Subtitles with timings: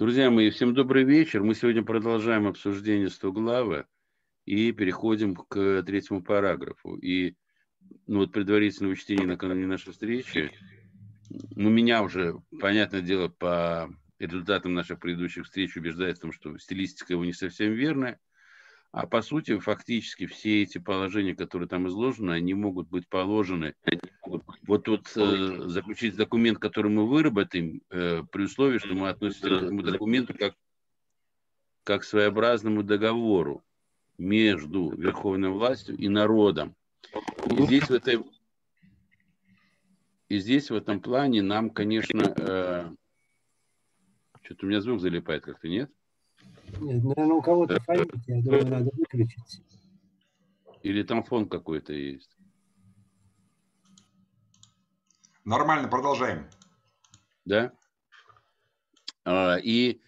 [0.00, 1.42] Друзья мои, всем добрый вечер.
[1.42, 3.84] Мы сегодня продолжаем обсуждение 100 главы
[4.46, 6.96] и переходим к третьему параграфу.
[6.96, 7.34] И
[8.06, 10.52] ну, вот предварительное чтение накануне нашей встречи,
[11.54, 17.12] ну, меня уже, понятное дело, по результатам наших предыдущих встреч убеждает в том, что стилистика
[17.12, 18.18] его не совсем верная.
[18.92, 23.74] А по сути, фактически все эти положения, которые там изложены, они могут быть положены.
[24.70, 29.62] Вот тут э, заключить документ, который мы выработаем, э, при условии, что мы относимся к
[29.62, 30.54] этому документу как,
[31.82, 33.64] как к своеобразному договору
[34.16, 36.76] между верховной властью и народом.
[37.50, 38.20] И здесь в этой
[40.28, 42.94] и здесь в этом плане нам, конечно, э,
[44.44, 45.90] что-то у меня звук залипает как-то, нет?
[46.80, 49.64] Нет, наверное, у кого-то фонит, я думаю, надо выключить.
[50.84, 52.36] Или там фон какой-то есть.
[55.50, 56.48] Нормально, продолжаем.
[57.44, 57.72] Да?
[59.24, 60.00] А, и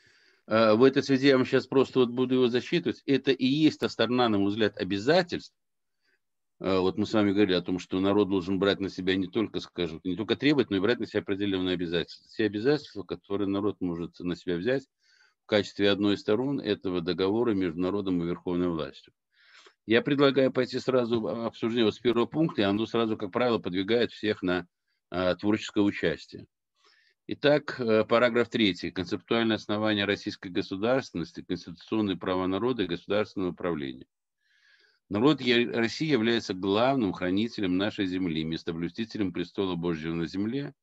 [0.47, 3.03] а, в этой связи я вам сейчас просто вот буду его засчитывать.
[3.07, 5.53] Это и есть та сторона, на мой взгляд, обязательств.
[6.61, 9.27] А, вот мы с вами говорили о том, что народ должен брать на себя не
[9.27, 12.29] только, скажем, не только требовать, но и брать на себя определенные обязательства.
[12.29, 14.87] Все обязательства, которые народ может на себя взять,
[15.43, 19.13] в качестве одной из сторон этого договора между народом и верховной властью.
[19.87, 24.43] Я предлагаю пойти сразу обсуждение с первого пункта, и оно сразу, как правило, подвигает всех
[24.43, 24.69] на
[25.15, 26.47] а, творческое участие.
[27.27, 28.91] Итак, э, параграф 3.
[28.91, 34.07] Концептуальное основание российской государственности, конституционные права народа и государственного управления.
[35.09, 40.75] Народ России является главным хранителем нашей земли, местоблюстителем престола Божьего на земле,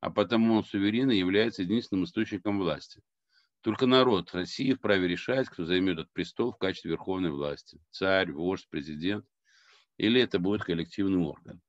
[0.00, 3.00] а потому он суверенно является единственным источником власти–
[3.62, 7.80] только народ России вправе решать, кто займет этот престол в качестве верховной власти.
[7.90, 9.26] Царь, вождь, президент.
[9.96, 11.60] Или это будет коллективный орган.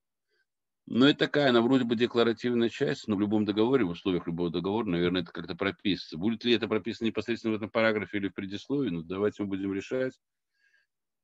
[0.92, 4.50] Но это такая, она вроде бы декларативная часть, но в любом договоре, в условиях любого
[4.50, 6.18] договора, наверное, это как-то прописывается.
[6.18, 9.72] Будет ли это прописано непосредственно в этом параграфе или в предисловии, ну, давайте мы будем
[9.72, 10.20] решать.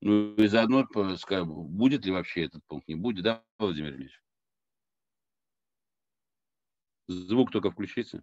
[0.02, 4.22] Ну, и заодно скажем, будет ли вообще этот пункт, не будет, да, Владимир Ильич?
[7.08, 8.22] Звук только включите.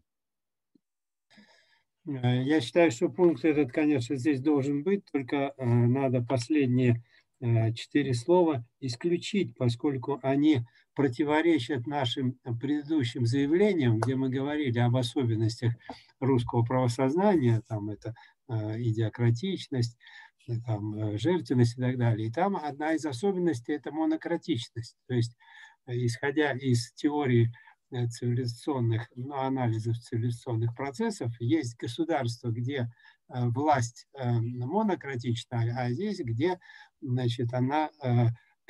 [2.06, 7.03] Э, я считаю, что пункт этот, конечно, здесь должен быть, только э, надо последние
[7.41, 10.65] э, четыре слова исключить, поскольку они
[10.95, 15.75] противоречат нашим предыдущим заявлениям, где мы говорили об особенностях
[16.21, 18.15] русского правосознания, там это
[18.49, 19.97] идиократичность,
[20.67, 22.29] там, жертвенность и так далее.
[22.29, 24.97] И там одна из особенностей– это монократичность.
[25.07, 25.37] То есть,
[25.87, 27.51] исходя из теории
[27.93, 32.89] Э, цивилизационных, ну, анализов цивилизационных процессов, есть государство, где
[33.29, 36.59] э, власть э, монократичная, а здесь, где
[37.03, 37.91] значит, она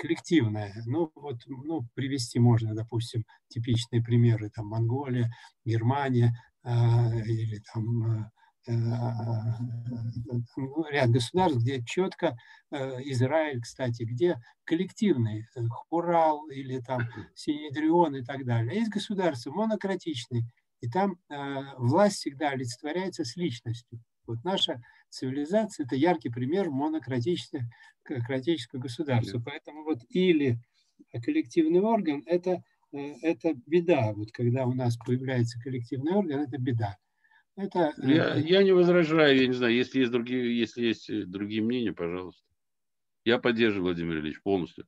[0.03, 0.75] коллективная.
[0.87, 5.31] Ну, вот, ну, привести можно, допустим, типичные примеры, там, Монголия,
[5.65, 8.31] Германия, или там
[8.69, 8.73] Э,
[10.57, 12.37] ну, ряд государств, где четко,
[12.71, 18.73] э, Израиль, кстати, где коллективный, э, Хурал или там Синедрион и так далее.
[18.73, 20.45] А есть государства монократичные,
[20.81, 21.17] и там
[21.79, 24.01] власть всегда олицетворяется с личностью.
[24.27, 24.81] Вот наша
[25.13, 29.41] цивилизация– это яркий пример монократического государства.
[29.45, 30.59] Поэтому вот или
[31.25, 34.13] коллективный орган– это, это беда.
[34.15, 36.97] Вот когда у нас появляется коллективный орган, это беда.
[37.55, 41.25] Это, я, э, я не возражаю, я не знаю, если есть другие, если есть э,
[41.25, 42.43] другие мнения, пожалуйста.
[43.25, 44.87] Я поддерживаю Владимир Ильич полностью.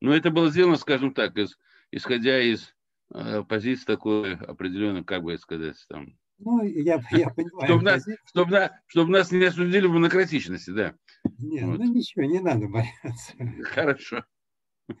[0.00, 1.58] Но это было сделано, скажем так, из,
[1.90, 2.74] исходя из
[3.12, 6.18] э, позиции такой определенной, как бы сказать, там.
[6.38, 7.66] Ну, я, я понимаю.
[7.66, 10.94] Чтобы нас, чтобы, нас, чтобы нас не осудили в монократичности, да.
[11.38, 11.78] Нет, вот.
[11.78, 13.32] ну ничего, не надо бояться.
[13.64, 14.24] Хорошо.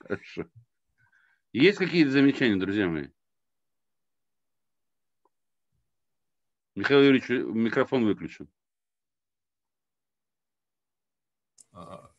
[0.00, 0.46] Хорошо.
[1.52, 3.08] Есть какие-то замечания, друзья мои?
[6.74, 8.50] Михаил Юрьевич, микрофон выключен.
[11.72, 12.10] А,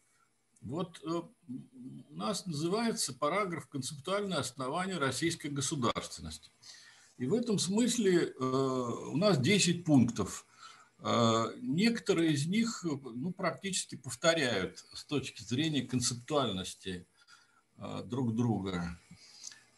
[0.62, 6.52] вот э, у нас называется параграф «Концептуальное основание российской государственности».
[7.18, 10.46] И в этом смысле э, у нас 10 пунктов.
[11.00, 17.06] Э, некоторые из них ну, практически повторяют с точки зрения концептуальности
[18.06, 18.98] друг друга.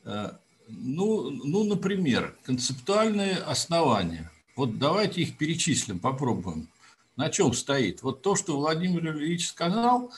[0.05, 6.67] Ну, ну, например, концептуальные основания– вот давайте их перечислим, попробуем.
[7.15, 8.03] На чем стоит?
[8.03, 10.11] Вот то, что Владимир Ильич сказал,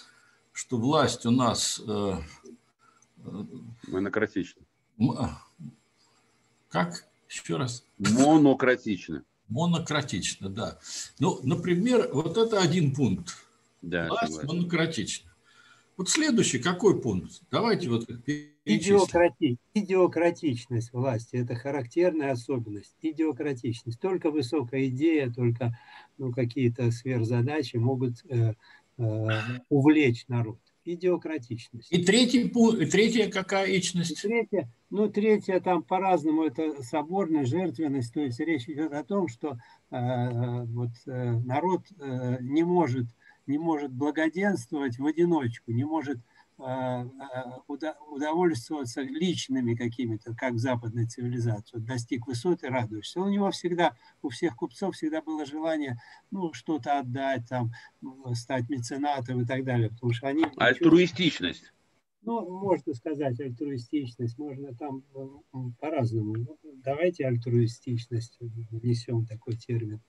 [0.51, 1.80] что власть у нас...
[1.88, 2.18] Э,
[3.18, 3.44] э
[3.84, 4.63] Монократична.
[5.16, 5.44] А,
[6.69, 7.06] как?
[7.31, 7.86] Еще раз.
[7.98, 9.24] Монократично.
[9.48, 10.80] Монократично, да.
[11.19, 13.38] Ну, например, вот это один пункт.
[13.81, 14.48] Да, власть согласен.
[14.48, 15.31] монократична.
[15.95, 17.42] Вот следующий какой пункт?
[17.50, 18.10] Давайте вот
[18.66, 19.57] Идиократи...
[19.74, 22.95] Идиократичность власти– это характерная особенность.
[23.01, 24.00] Идиократичность.
[24.00, 25.77] Только высокая идея, только
[26.18, 28.54] ну, какие-то сверхзадачи могут э,
[28.98, 29.27] э,
[29.69, 30.60] увлечь народ.
[30.83, 31.92] Идиократичность.
[31.92, 32.50] И третий
[32.89, 34.12] третья какая ичность?
[34.12, 39.28] И третья, ну, третья там по-разному, это соборная жертвенность, то есть речь идет о том,
[39.28, 39.57] что
[39.92, 43.06] э, вот, э, народ э, не может
[43.48, 46.19] не может благоденствовать в одиночку, не может
[47.68, 50.56] удовольствоваться личными какими-то, как
[51.08, 51.78] цивилизации.
[51.78, 53.19] Вот достиг высоты, радуешься.
[53.19, 56.00] У него всегда, у всех купцов всегда было желание
[56.30, 57.72] ну, что-то отдать, там,
[58.34, 59.90] стать меценатом и так далее.
[59.90, 60.46] Потому что они...
[60.58, 61.74] Альтруистичность.
[62.24, 65.04] Ну, можно сказать альтруистичность, можно там
[65.80, 66.36] по-разному.
[66.36, 70.00] Ну, давайте альтруистичность внесем такой термин.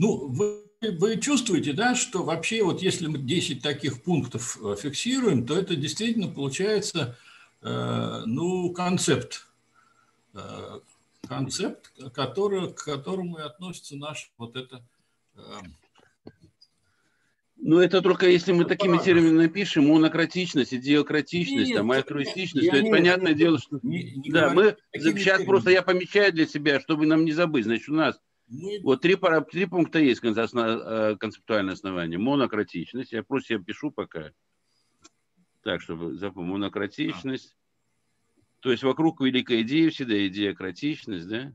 [0.00, 5.46] Ну, вы, вы чувствуете, да, что вообще вот если мы 10 таких пунктов э, фиксируем,
[5.46, 7.18] то это действительно получается,
[7.60, 9.46] э, ну, концепт.
[10.32, 10.80] Э,
[11.28, 14.82] концепт, который, к которому и относится наш вот это...
[15.36, 15.40] Э,
[17.58, 23.34] ну, это только если мы такими терминами напишем, монократичность, идиократичность, там, альтруистичность, то это понятное
[23.34, 23.78] дело, что...
[23.82, 27.66] Не, не да, мы сейчас просто я помечаю для себя, чтобы нам не забыть.
[27.66, 28.18] Значит, у нас
[28.50, 28.80] мы...
[28.82, 29.16] Вот три,
[29.50, 32.18] три пункта есть э, концептуальное основание.
[32.18, 33.12] Монократичность.
[33.12, 34.32] Я просто я пишу пока.
[35.62, 36.52] Так, чтобы запомнить.
[36.52, 37.56] Монократичность.
[38.58, 41.54] То есть вокруг великой идеи всегда идея кратичность, да?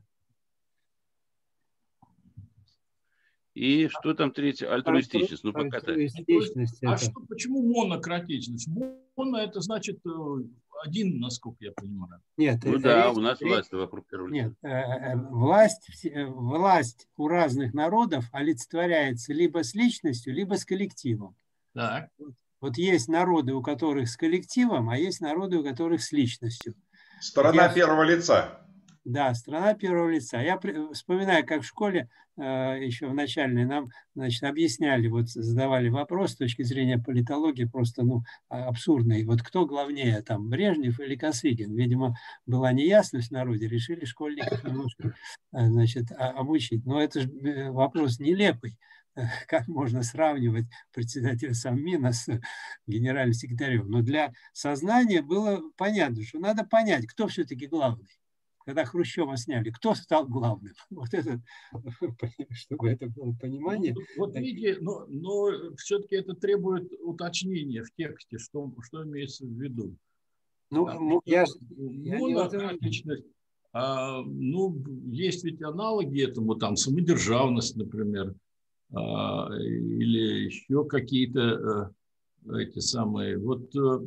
[3.56, 4.70] И что там третье?
[4.70, 5.42] Альтруистичность.
[5.42, 5.96] Ну, пока так.
[5.96, 8.68] А что, почему монократичность?
[9.16, 10.10] Моно это значит э,
[10.84, 12.20] один, насколько я понимаю.
[12.36, 15.88] Нет, ну да, у нас власть вокруг первого Нет, э, э, власть,
[16.26, 21.34] власть у разных народов олицетворяется либо с личностью, либо с коллективом.
[21.72, 22.10] Так.
[22.60, 26.74] Вот есть народы, у которых с коллективом, а есть народы, у которых с личностью.
[27.22, 27.72] Сторона я...
[27.72, 28.65] первого лица.
[29.06, 30.40] Да, страна первого лица.
[30.42, 30.58] Я
[30.92, 36.36] вспоминаю, как в школе э, еще в начальной нам значит, объясняли, вот задавали вопрос с
[36.36, 39.24] точки зрения политологии просто ну, а, абсурдный.
[39.24, 41.72] Вот кто главнее, там, Брежнев или Косыгин?
[41.76, 42.16] Видимо,
[42.46, 45.14] была неясность в народе, решили школьников немножко
[45.52, 46.84] э, значит, обучить.
[46.84, 48.76] Но это же э, вопрос нелепый
[49.46, 52.28] как можно сравнивать председателя Совмина с
[52.88, 53.88] генеральным секретарем.
[53.88, 58.18] Но для сознания было понятно, что надо понять, кто все-таки главный
[58.66, 60.74] когда Хрущева сняли, кто стал главным?
[60.90, 61.40] Вот это,
[62.50, 63.94] чтобы это было понимание.
[63.94, 69.50] Ну, вот видите, но, но все-таки это требует уточнения в тексте, что, что имеется в
[69.50, 69.96] виду.
[70.70, 71.44] Ну, Там, я,
[71.76, 73.24] я монократичность,
[73.72, 78.34] а, ну, есть ведь аналоги этому, там, самодержавность, например,
[78.92, 81.92] а, или еще какие-то
[82.48, 84.00] а, эти самые, вот, а,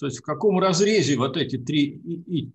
[0.00, 1.90] то есть в каком разрезе вот эти три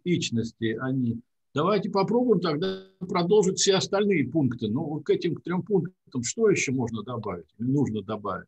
[0.03, 1.21] ичности они
[1.53, 4.67] Давайте попробуем тогда продолжить все остальные пункты.
[4.67, 8.47] Ну, к этим трем пунктам что еще можно добавить, или нужно добавить?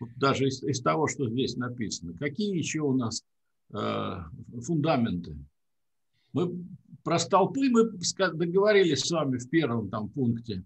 [0.00, 2.14] Вот даже из, из того, что здесь написано.
[2.18, 3.24] Какие еще у нас
[3.72, 4.16] э,
[4.62, 5.36] фундаменты?
[6.32, 6.64] Мы
[7.02, 7.84] про столпы мы
[8.34, 10.64] договорились с вами в первом там пункте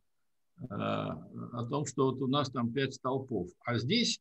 [0.59, 3.49] э, о том, что вот у нас там пять столпов.
[3.65, 4.21] А здесь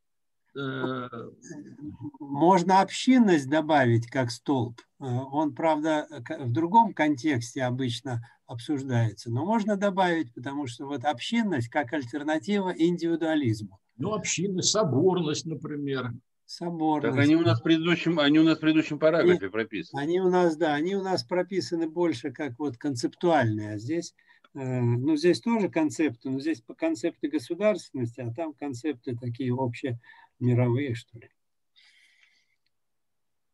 [2.19, 4.79] можно общинность добавить как столб.
[4.99, 6.07] Э, он, правда,
[6.39, 13.79] в другом контексте обычно обсуждается, но можно добавить, потому что вот общинность как альтернатива индивидуализму.
[13.97, 16.11] Ну, общинность, соборность, например.
[16.45, 17.15] Соборность.
[17.15, 20.01] Так они у нас в предыдущем, они у нас в предыдущем параграфе они, прописаны.
[20.01, 24.15] Они у нас, да, они у нас прописаны больше как вот концептуальные, а здесь
[24.55, 29.99] Э, ну, здесь тоже концепты, но здесь по концепты государственности, а там концепты такие общие
[30.39, 31.29] мировые, что ли.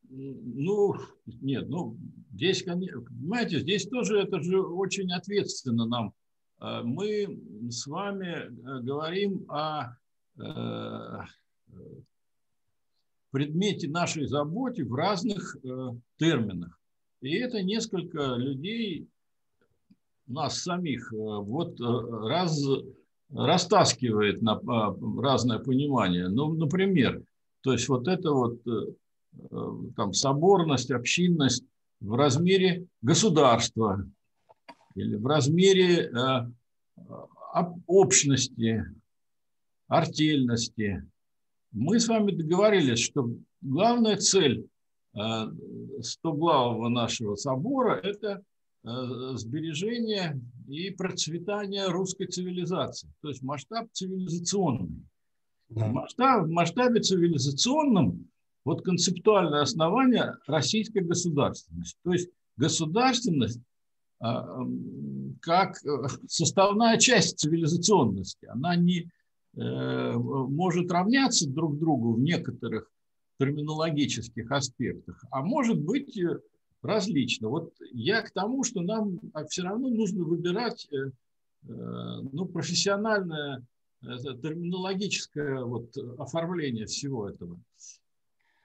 [0.07, 1.97] Ну, нет, ну,
[2.31, 6.13] здесь, понимаете, здесь тоже это же очень ответственно нам.
[6.61, 7.39] Э, мы
[7.69, 9.95] с вами э, говорим о
[13.31, 15.55] предмете нашей заботы в разных
[16.17, 16.77] терминах.
[17.21, 19.07] И это несколько людей
[20.27, 21.83] нас самих э, вот э,
[22.27, 22.61] раз,
[23.31, 26.27] растаскивает на э, разное понимание.
[26.27, 27.23] Ну, например,
[27.61, 28.61] то есть вот это вот
[29.97, 31.65] там соборность, общинность
[31.99, 34.07] в размере государства
[34.95, 36.09] или в размере
[37.85, 38.85] общности,
[39.89, 41.05] артельности.
[41.73, 43.29] Мы с вами договорились, что
[43.59, 44.69] главная цель
[45.99, 48.54] стоглавого нашего собора– это Э,
[48.85, 53.11] сбережения и процветания русской цивилизации.
[53.21, 55.03] То есть масштаб цивилизационный.
[55.69, 55.87] Да.
[55.87, 58.27] Масштаб, в масштабе цивилизационном
[58.63, 61.97] вот концептуальное основание российской государственности.
[62.03, 63.61] То есть государственность
[64.19, 64.43] а,
[65.41, 68.45] как э, составная часть цивилизационности.
[68.45, 69.11] Она не
[69.57, 72.89] э, может равняться друг другу в некоторых
[73.39, 76.39] терминологических аспектах, а может быть э,
[76.85, 77.49] различно.
[77.49, 80.87] Вот я к тому, что нам все равно нужно выбирать
[81.63, 83.65] ну, профессиональное
[84.01, 87.59] терминологическое вот оформление всего этого.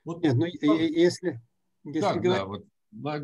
[0.04, 1.40] Вот, Нет, ну, если,
[1.84, 2.64] если как, говорить, да, вот,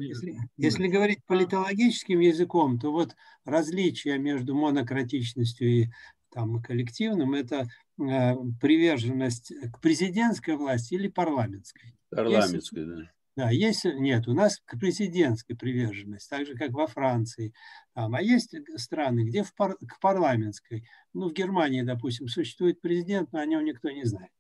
[0.01, 5.87] если, если говорить политологическим языком, то вот различие между монократичностью и
[6.33, 7.67] там, коллективным– это
[7.99, 11.95] э, приверженность к президентской власти или парламентской.
[12.11, 13.11] Парламентской, есть, да.
[13.37, 17.53] Да, есть, нет, у нас к президентской приверженность, так же, как во Франции.
[17.95, 20.89] Там, а есть страны, где в пар, к парламентской.
[21.13, 24.31] Ну, в Германии, допустим, существует президент, но о нем никто не знает.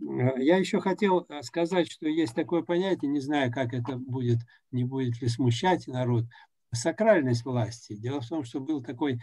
[0.00, 4.38] Э, я еще хотел э, сказать, что есть такое понятие, не знаю, как это будет,
[4.70, 6.24] не будет ли смущать народ,
[6.72, 7.96] сакральность власти.
[7.96, 9.18] Дело в том, что был такой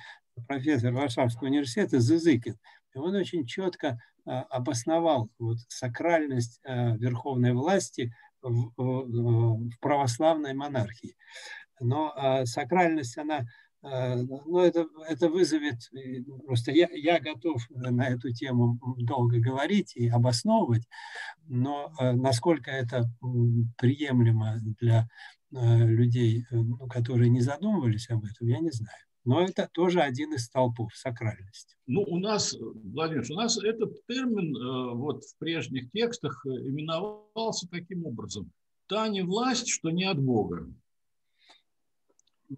[0.48, 2.58] профессор Варшавского университета Зызыкин,
[2.94, 11.16] и он очень четко э, обосновал вот сакральность верховной власти в, православной монархии.
[11.80, 12.14] Но
[12.46, 13.46] сакральность, она
[13.84, 15.90] Э, ну, это, это вызовет,
[16.46, 20.88] просто я, я готов на эту тему долго говорить и обосновывать,
[21.48, 23.10] но э, насколько это
[23.78, 25.08] приемлемо для
[25.52, 29.00] э, людей, ну, которые не задумывались об этом, я не знаю.
[29.24, 31.76] Но это тоже один из столпов сакральности.
[31.86, 38.52] Ну, у нас, Владимир, у нас этот термин вот в прежних текстах именовался таким образом.
[38.88, 40.68] Та не власть, что не от Бога.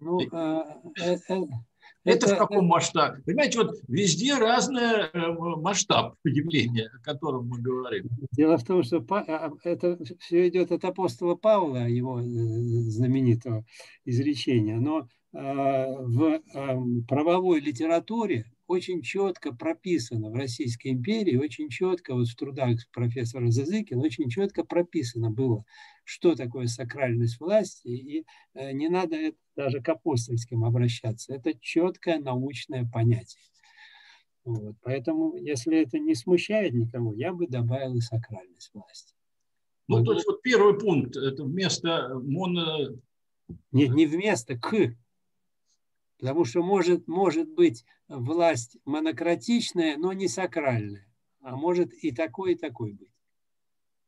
[0.00, 1.46] Ну, а, э, э, это,
[2.04, 3.22] это в каком масштабе?
[3.22, 8.08] Понимаете, вот везде разный э, масштаб явления, о котором мы говорим.
[8.32, 13.64] Дело в том, что а, а, это все идет от апостола Павла, его знаменитого
[14.04, 14.76] изречения.
[14.76, 16.40] Но в
[17.08, 24.02] правовой литературе очень четко прописано в Российской империи, очень четко, вот в трудах профессора Зазыкина,
[24.02, 25.64] очень четко прописано было,
[26.04, 28.24] что такое сакральность власти, и
[28.54, 31.34] э, не надо даже к апостольским обращаться.
[31.34, 33.42] Это четкое научное понятие.
[34.44, 34.76] Вот.
[34.82, 39.14] Поэтому, если это не смущает никого, я бы добавил и сакральность власти.
[39.88, 42.88] Ну, то есть вот первый пункт, это вместо моно...
[43.72, 44.94] Не, не вместо, к.
[46.18, 51.06] Потому что может, может быть власть монократичная, но не сакральная.
[51.40, 53.10] А может и такой, и такой быть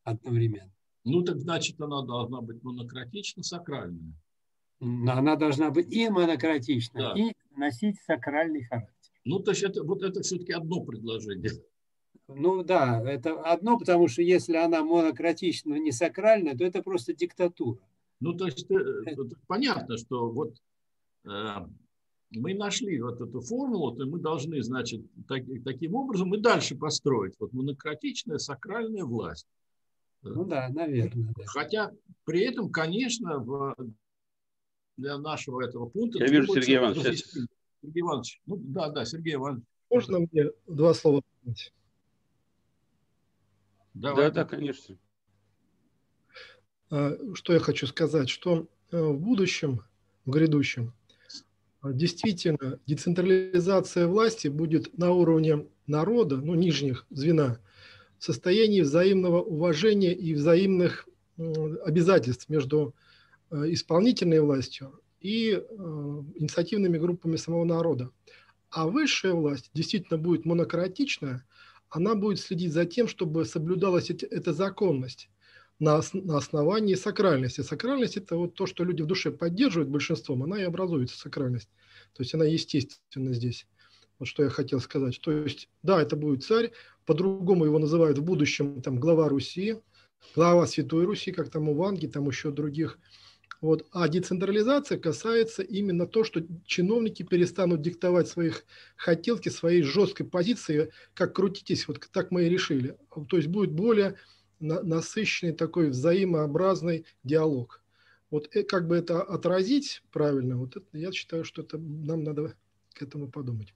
[0.04, 0.72] одновременно.
[1.04, 4.14] Ну, так значит, она должна быть монократично сакральная.
[4.80, 7.14] Она должна быть и монократична, да.
[7.16, 9.12] и носить сакральный характер.
[9.24, 11.52] Ну, то есть это, вот это все-таки одно предложение.
[12.28, 17.14] Ну да, это одно, потому что если она монократична, но не сакральная, то это просто
[17.14, 17.80] диктатура.
[18.20, 18.74] Ну, то есть э,
[19.06, 19.28] это...
[19.46, 20.56] понятно, что вот
[21.24, 21.66] э,
[22.36, 27.34] мы нашли вот эту формулу, то мы должны, значит, так, таким образом и дальше построить
[27.38, 29.46] вот монократичная сакральная власть.
[30.22, 31.32] Ну да, наверное.
[31.36, 31.44] Да.
[31.46, 31.92] Хотя
[32.24, 33.76] при этом, конечно, в,
[34.96, 36.18] для нашего этого пункта...
[36.18, 37.24] Я вижу, Сергей Иванович.
[37.82, 38.40] Сергей Иванович.
[38.46, 39.64] Ну да, да, Сергей Иванович.
[39.90, 41.72] Можно мне два слова сказать?
[43.94, 44.98] Да, да, конечно.
[46.90, 49.82] А, что я хочу сказать, что э, в будущем,
[50.24, 50.92] в грядущем,
[51.92, 57.58] действительно децентрализация власти будет на уровне народа, ну, нижних звена,
[58.18, 61.08] в состоянии взаимного уважения и взаимных
[61.84, 62.94] обязательств между
[63.50, 65.62] э, исполнительной властью и э,
[66.36, 68.10] инициативными группами самого народа.
[68.70, 71.46] А высшая власть действительно будет монократичная,
[71.88, 75.28] она будет следить за тем, чтобы соблюдалась эта законность
[75.78, 77.60] на, на основании сакральности.
[77.60, 81.68] Сакральность– это вот то, что люди в душе поддерживают большинством, она и образуется сакральность.
[82.14, 83.66] То есть она естественна здесь.
[84.18, 85.20] Вот что я хотел сказать.
[85.20, 86.72] То есть, да, это будет царь,
[87.04, 89.76] по-другому его называют в будущем там глава Руси,
[90.34, 92.98] глава Святой Руси, как там у Ванги, там еще других.
[93.60, 93.86] Вот.
[93.90, 98.64] А децентрализация касается именно то, что чиновники перестанут диктовать своих
[98.96, 102.96] хотелки, своей жесткой позиции, как крутитесь, вот так мы и решили.
[103.28, 104.16] То есть будет более
[104.60, 107.82] насыщенный такой взаимообразный диалог.
[108.30, 112.56] Вот э, как бы это отразить правильно, вот это, я считаю, что это нам надо
[112.94, 113.74] к этому подумать.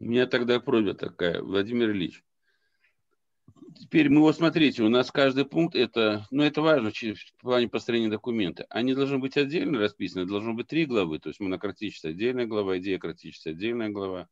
[0.00, 2.22] У меня тогда просьба такая, Владимир Ильич.
[3.78, 8.08] Теперь мы вот смотрите, у нас каждый пункт это, ну это важно в плане построения
[8.08, 8.66] документа.
[8.70, 13.00] Они должны быть отдельно расписаны, должно быть три главы, то есть монократическая отдельная глава, идея
[13.46, 14.28] отдельная глава.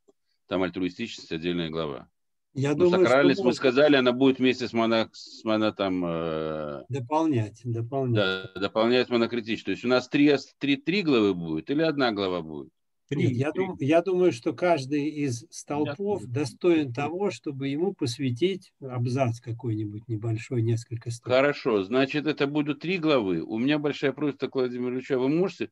[0.48, 2.08] там альтруистичность отдельная глава.
[2.54, 6.02] Я Но думаю, сакральность, что мы сказали, она будет вместе с, моно, с моно, там,
[6.06, 8.14] э, дополнять, дополнять.
[8.54, 9.66] да, дополнять монокритичность.
[9.66, 12.70] То есть у нас три, три, три главы будет или одна глава будет?
[13.10, 13.66] Нет, я, Три.
[13.66, 16.34] дум- я думаю, что каждый из столпов Ясно.
[16.34, 21.34] достоин того, чтобы ему посвятить абзац какой-нибудь небольшой, несколько строк.
[21.34, 23.42] Хорошо, значит, это будут три главы.
[23.42, 25.18] У меня большая просьба к Владимиру Ильичу.
[25.20, 25.70] Вы можете,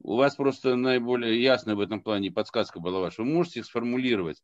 [0.00, 4.42] у вас просто наиболее ясная в этом плане подсказка была ваша, вы можете их сформулировать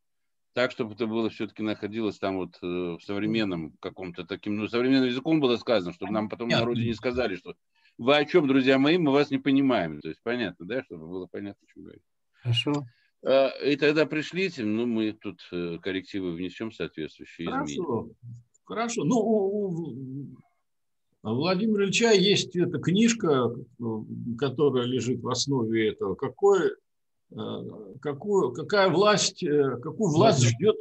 [0.59, 5.09] так, чтобы это было все-таки находилось там вот э, в современном каком-то таким, ну, современным
[5.09, 6.66] языком было сказано, чтобы нам потом Понятно.
[6.66, 7.54] народе не сказали, что
[7.97, 10.00] вы о чем, друзья мои, мы вас не понимаем.
[10.00, 12.02] То есть понятно, да, чтобы было понятно, о чем говорить.
[12.49, 12.87] Хорошо?
[13.25, 17.83] А, И тогда пришлите, ну, мы тут э, коррективы внесем соответствующие изменения.
[17.85, 18.11] Хорошо.
[18.64, 19.05] Хорошо.
[19.05, 19.69] Ну, у,
[21.23, 23.85] у Владимира Ильича есть эта книжка, э,
[24.38, 26.14] которая лежит в основе этого.
[26.14, 26.73] Какой,
[27.33, 27.37] э,
[28.00, 30.76] какую, какая власть, какую власть ждет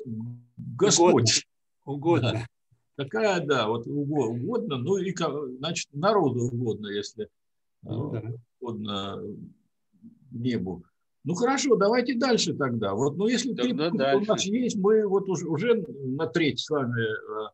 [0.58, 1.48] Господь?
[1.86, 2.46] Угодно.
[2.98, 5.16] Какая, да, вот уго- угодно, ну и,
[5.60, 7.30] значит, народу угодно, если
[7.84, 8.24] Ну да.
[8.60, 9.24] угодно
[10.32, 10.84] небу.
[11.28, 12.94] Ну хорошо, давайте дальше тогда.
[12.94, 14.50] Вот, ну если три Тогда пункта у нас дальше.
[14.50, 17.50] есть, мы вот уже, уже на треть с вами э,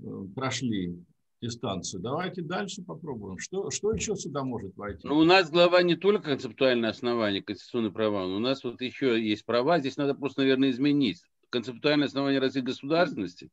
[0.00, 1.02] э, прошли
[1.40, 2.02] дистанцию.
[2.02, 3.38] Давайте дальше попробуем.
[3.38, 5.08] Что, что еще сюда может войти?
[5.08, 9.18] Ну, у нас глава не только концептуальное основание, конституционные права, но у нас вот еще
[9.18, 9.78] есть права.
[9.78, 11.22] Здесь надо просто, наверное, изменить.
[11.48, 13.48] Концептуальное основание России государственности,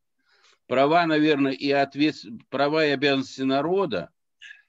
[0.67, 2.15] права, наверное, и ответ...
[2.50, 4.10] права и обязанности народа,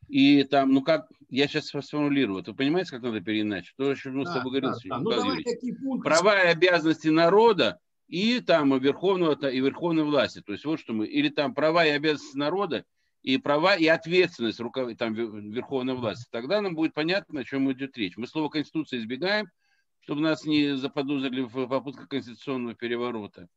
[0.07, 3.75] и там, ну как, я сейчас сформулирую, вы понимаете, как надо переиначить?
[3.77, 4.99] То, о чем мы с Да, тобой говорили, да, с да.
[4.99, 6.09] Ну Михаилом давай пункты?
[6.09, 10.43] права и обязанности народа и там верховного и верховной власти.
[10.43, 12.85] То есть вот что мы или там права и обязанности народа
[13.23, 14.95] и права и ответственность руков...
[14.97, 16.29] там ве- верховной власти.
[16.31, 18.17] Тогда нам будет понятно, о чем идет речь.
[18.17, 19.49] Мы слово конституция избегаем,
[20.01, 23.49] чтобы нас не заподозрили в попытках конституционного переворота.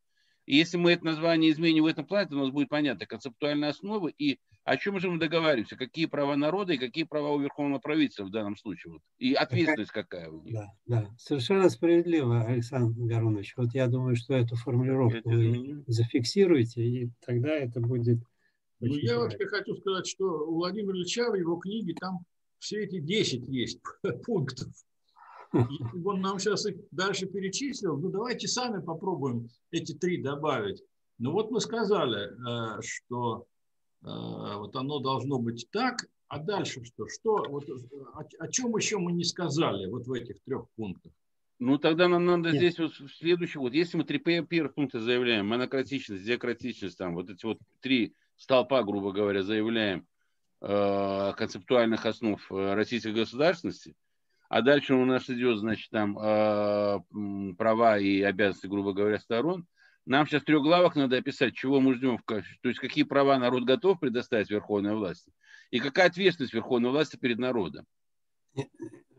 [0.46, 3.70] И если мы это название изменим в этом плане, то у нас будет понятно концептуальная
[3.70, 7.80] основа и о чем же мы договариваемся, какие права народа и какие права у верховного
[7.80, 8.94] правительства в данном случае.
[8.94, 9.02] Вот.
[9.18, 10.54] И ответственность какая у них.
[10.56, 11.10] Да, да.
[11.18, 13.54] Совершенно справедливо, Александр Гарунович.
[13.56, 18.20] Вот я думаю, что эту формулировку Это вы зафиксируете, и тогда это будет
[18.82, 19.20] Ну, я правильно.
[19.22, 22.26] вообще хочу сказать, что у Владимира Ильича в его книге там
[22.60, 23.80] все эти 10 есть
[24.26, 24.68] пунктов.
[25.54, 30.84] Если бы он нам сейчас их дальше перечислил, ну давайте сами попробуем эти три добавить.
[31.20, 33.48] Ну вот мы сказали, э, что
[34.02, 37.08] вот оно должно быть так, а дальше что?
[37.08, 37.74] Что вот э,
[38.14, 41.12] о, о чем еще мы не сказали вот в этих трех пунктах?
[41.60, 42.58] Ну, тогда нам надо Нет.
[42.58, 47.16] здесь вот в следующем, вот если мы три пе- первых пункта заявляем, монократичность, диакратичность, там
[47.16, 50.06] вот эти вот три столпа, грубо говоря, заявляем
[50.62, 53.96] э, концептуальных основ э, российской государственности,
[54.50, 57.00] а дальше у нас идет, значит, там э,
[57.58, 59.66] права и обязанности, грубо говоря, сторон,
[60.08, 63.04] нам сейчас в трех главах надо описать, чего мы ждем, в качестве- то есть какие
[63.04, 65.32] права народ готов предоставить верховной власти,
[65.70, 67.86] и какая ответственность верховной власти перед народом.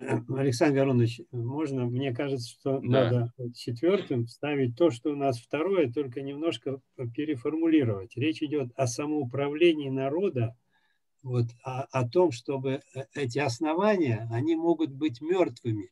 [0.01, 2.89] Александр Гарунович, можно, мне кажется, что Да.
[3.31, 6.81] надо четвертым вставить то, что у нас второе, только немножко
[7.15, 8.17] переформулировать.
[8.17, 10.57] Речь идет о самоуправлении народа,
[11.23, 15.91] вот, о, о том, чтобы э, эти основания, они могут быть мертвыми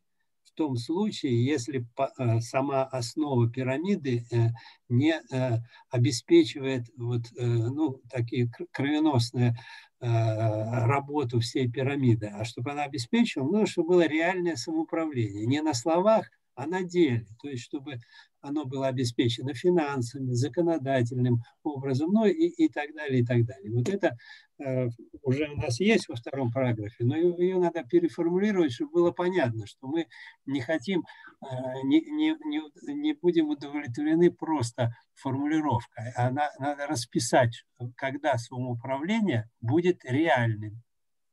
[0.57, 1.85] том случае, если
[2.17, 4.49] э, сама основа пирамиды э,
[4.89, 9.55] не э, обеспечивает вот, ну, такие кр- кровеносные
[9.99, 15.47] работу всей пирамиды, а чтобы она обеспечивала, ну, чтобы было реальное самоуправление.
[15.47, 17.25] Не на словах, а на деле.
[17.41, 17.99] То есть, чтобы
[18.41, 23.71] оно было обеспечено финансами, законодательным образом, ну и, и так далее, и так далее.
[23.71, 24.17] Вот это
[24.59, 24.87] э,
[25.23, 29.65] уже у нас есть во втором параграфе, но ее, ее надо переформулировать, чтобы было понятно,
[29.67, 30.07] что мы
[30.45, 31.03] не хотим,
[31.41, 31.47] э,
[31.83, 40.03] не, не, не, не будем удовлетворены просто формулировкой, а на- надо расписать, когда самоуправление будет
[40.05, 40.81] реальным,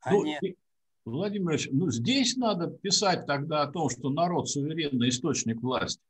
[0.01, 0.39] а Ну, не...
[1.05, 6.03] Владимир Ильич, ну здесь надо писать тогда о том, что народ суверенный источник власти,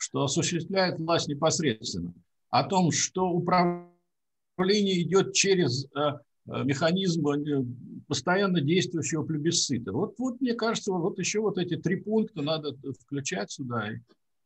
[0.00, 2.14] что осуществляет власть непосредственно,
[2.48, 7.64] о том, что управление идет через э, э, механизм э,
[8.08, 9.92] постоянно действующего плебисцита.
[9.92, 13.98] Вот, вот мне кажется, вот еще вот эти три пункта надо включать сюда, и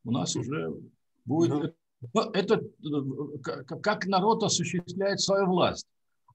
[0.03, 0.73] у нас уже
[1.23, 1.49] будет...
[1.49, 1.73] Ну.
[2.13, 2.61] Ну, это
[3.81, 5.87] как народ осуществляет свою власть.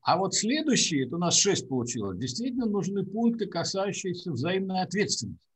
[0.02, 5.49] А вот следующие, это у нас шесть получилось, действительно нужны пункты, касающиеся взаимной ответственности.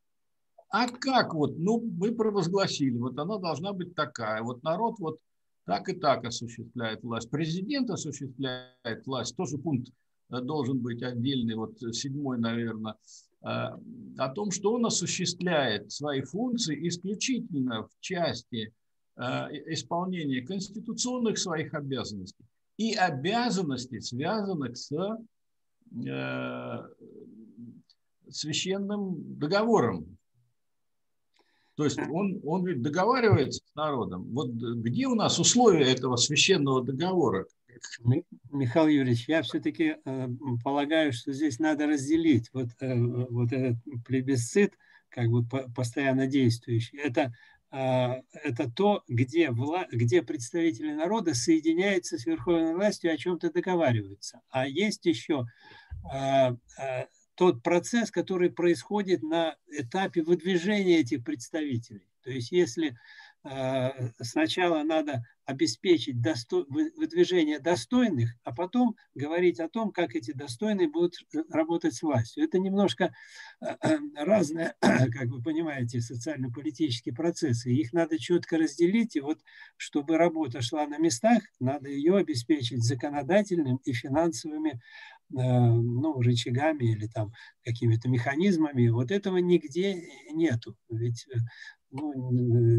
[0.76, 5.20] А как вот, ну, мы провозгласили, вот она должна быть такая, вот народ вот
[5.66, 9.92] так и так осуществляет власть, президент осуществляет власть, тоже пункт
[10.32, 12.96] э, должен быть отдельный, вот э, седьмой, наверное,
[13.42, 18.72] э, о том, что он осуществляет свои функции исключительно в части
[19.16, 22.44] исполнения конституционных своих обязанностей.
[22.78, 24.90] И обязанностей, связанных с
[28.28, 30.13] священным договором.
[31.76, 34.28] То есть он, он ведь договаривается с народом.
[34.32, 37.46] Вот где у нас условия этого священного договора?
[38.52, 40.28] Михаил Юрьевич, я все-таки э,
[40.62, 44.74] полагаю, что здесь надо разделить вот, э, вот этот плебисцит,
[45.08, 46.98] как бы по, постоянно действующий.
[46.98, 47.32] Это,
[47.72, 53.52] э, это то, где, вла, где представители народа соединяются с верховной властью и о чем-то
[53.52, 54.40] договариваются.
[54.50, 55.44] А есть еще
[56.14, 62.08] э, э, тот процесс, который происходит на этапе выдвижения этих представителей.
[62.22, 62.96] То есть если
[64.20, 66.64] сначала надо обеспечить досто...
[66.68, 71.16] выдвижение достойных, а потом говорить о том, как эти достойные будут
[71.50, 72.44] работать с властью.
[72.44, 73.14] Это немножко
[73.60, 73.74] э,
[74.16, 77.70] разные, как вы понимаете, социально-политические процессы.
[77.70, 79.40] Их надо четко разделить, и вот
[79.76, 84.80] чтобы работа шла на местах, надо ее обеспечить законодательным и финансовыми
[85.32, 87.32] Э, ну, рычагами или там
[87.64, 88.88] какими-то механизмами.
[88.88, 90.76] Вот этого нигде нету.
[90.90, 91.38] Ведь э,
[91.94, 92.30] ну,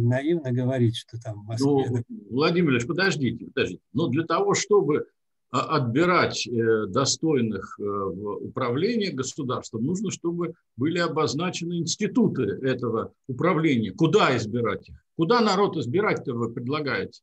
[0.08, 1.88] наивно говорить, что там в Москве...
[1.90, 3.82] Ну, Владимир Ильич, подождите, подождите.
[3.94, 5.08] Но для того, чтобы
[5.52, 13.92] а, отбирать э, достойных в управление государством, нужно, чтобы были обозначены институты этого управления.
[13.92, 14.96] Куда избирать их?
[15.16, 17.22] Куда народ избирать-то вы предлагаете?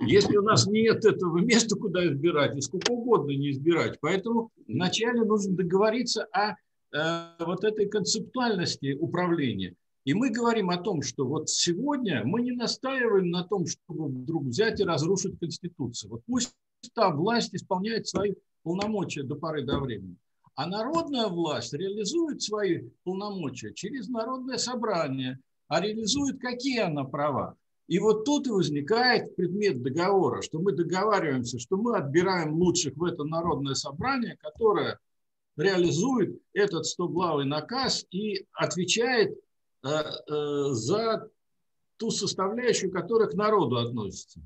[0.00, 3.98] Если у нас нет этого места, куда избирать, и сколько угодно не избирать.
[4.00, 9.74] Поэтому вначале нужно договориться о э, вот этой концептуальности управления.
[10.06, 14.44] И мы говорим о том, что вот сегодня мы не настаиваем на том, чтобы вдруг
[14.44, 16.12] взять и разрушить Конституцию.
[16.12, 16.54] Вот пусть
[16.94, 20.16] та власть исполняет свои полномочия до поры до времени.
[20.54, 25.40] А народная власть реализует свои полномочия через народное собрание.
[25.66, 27.56] А реализует какие она права?
[27.88, 33.02] И вот тут и возникает предмет договора, что мы договариваемся, что мы отбираем лучших в
[33.02, 35.00] это народное собрание, которое
[35.56, 39.36] реализует этот стоглавый наказ и отвечает
[39.86, 41.28] за
[41.96, 44.40] ту составляющую, которая к народу относится.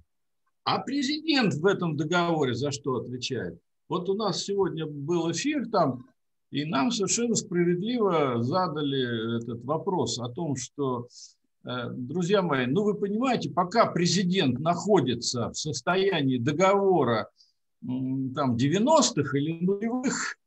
[0.65, 3.59] А президент в этом договоре за что отвечает?
[3.89, 6.07] Вот у нас сегодня был эфир там,
[6.51, 11.09] и нам совершенно справедливо задали этот вопрос о том, что
[11.63, 17.29] Э, друзья мои, ну вы понимаете, пока президент находится в состоянии договора
[17.83, 20.39] там 90-х или нулевых,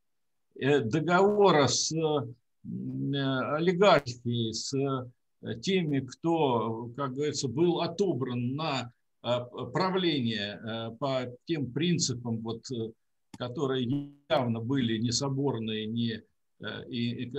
[0.55, 1.93] э, договора с
[2.63, 3.17] э,
[3.55, 4.73] олигархией, с
[5.61, 12.63] теми, кто, как говорится, был отобран на правление по тем принципам, вот,
[13.37, 16.23] которые явно были не соборные, не
[16.63, 17.29] Э, и,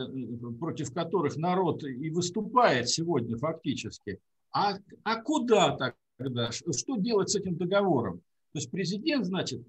[0.60, 4.20] против которых народ и выступает сегодня фактически.
[4.52, 6.52] А, а куда тогда?
[6.52, 8.18] Что делать с этим договором?
[8.52, 9.62] То есть президент, значит,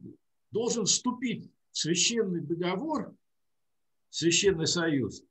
[0.51, 3.15] должен вступить в священный договор,
[4.09, 5.23] священный союз,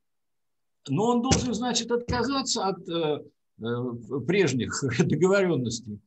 [0.88, 3.20] но он должен, значит, отказаться от э,
[3.60, 6.00] э, прежних договоренностей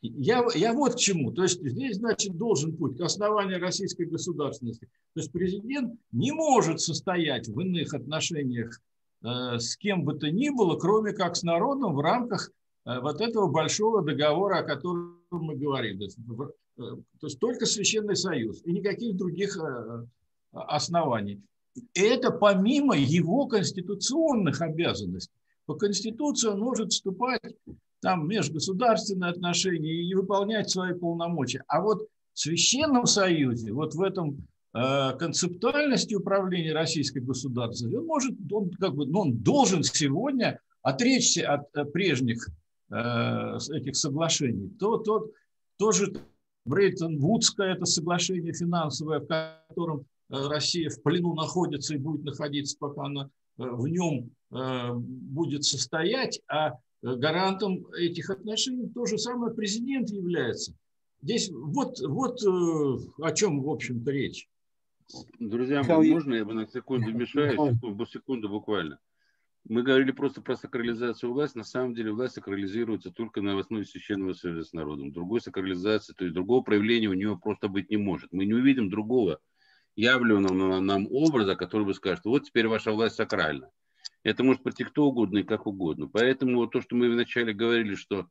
[0.00, 1.32] я, я вот к чему.
[1.32, 4.86] То есть здесь, значит, должен путь к основанию российской государственности.
[5.14, 8.80] То есть президент не может состоять в иных отношениях
[9.24, 12.50] э, с кем бы то ни было, кроме как с народом в рамках
[12.84, 15.98] вот этого большого договора, о котором мы говорим.
[15.98, 16.18] То есть,
[16.76, 19.58] то есть только Священный Союз и никаких других
[20.52, 21.42] оснований.
[21.94, 25.32] Это помимо его конституционных обязанностей.
[25.66, 27.42] По Конституции он может вступать
[28.00, 31.62] там межгосударственные отношения и выполнять свои полномочия.
[31.68, 38.34] А вот в Священном Союзе, вот в этом э, концептуальности управления российской государственностью, он может,
[38.50, 42.48] он как бы, он должен сегодня отречься от э, прежних
[42.90, 44.70] э, этих соглашений.
[44.78, 45.28] То, то,
[45.76, 46.14] тоже
[46.64, 49.26] Брейтон-Вудское это соглашение финансовое, в
[49.68, 56.78] котором Россия в плену находится и будет находиться, пока она в нем будет состоять, а
[57.02, 60.74] Э, гарантом этих отношений то же самое президент является.
[61.22, 64.48] Здесь вот, вот э, о чем, в общем-то, речь.
[65.38, 67.52] Друзья, мои, можно я бы на секунду вмешаюсь?
[67.52, 68.98] Секунду, секунду буквально.
[69.68, 71.58] Мы говорили просто про сакрализацию власти.
[71.58, 75.12] На самом деле власть сакрализируется только на основе священного связи с народом.
[75.12, 78.32] Другой сакрализации, то есть другого проявления у нее просто быть не может.
[78.32, 79.40] Мы не увидим другого
[79.98, 83.68] явленного нам образа, который бы скажет, вот теперь ваша власть сакральна.
[84.22, 86.08] Это может прийти кто угодно и как угодно.
[86.08, 88.28] Поэтому то, что мы вначале говорили, что,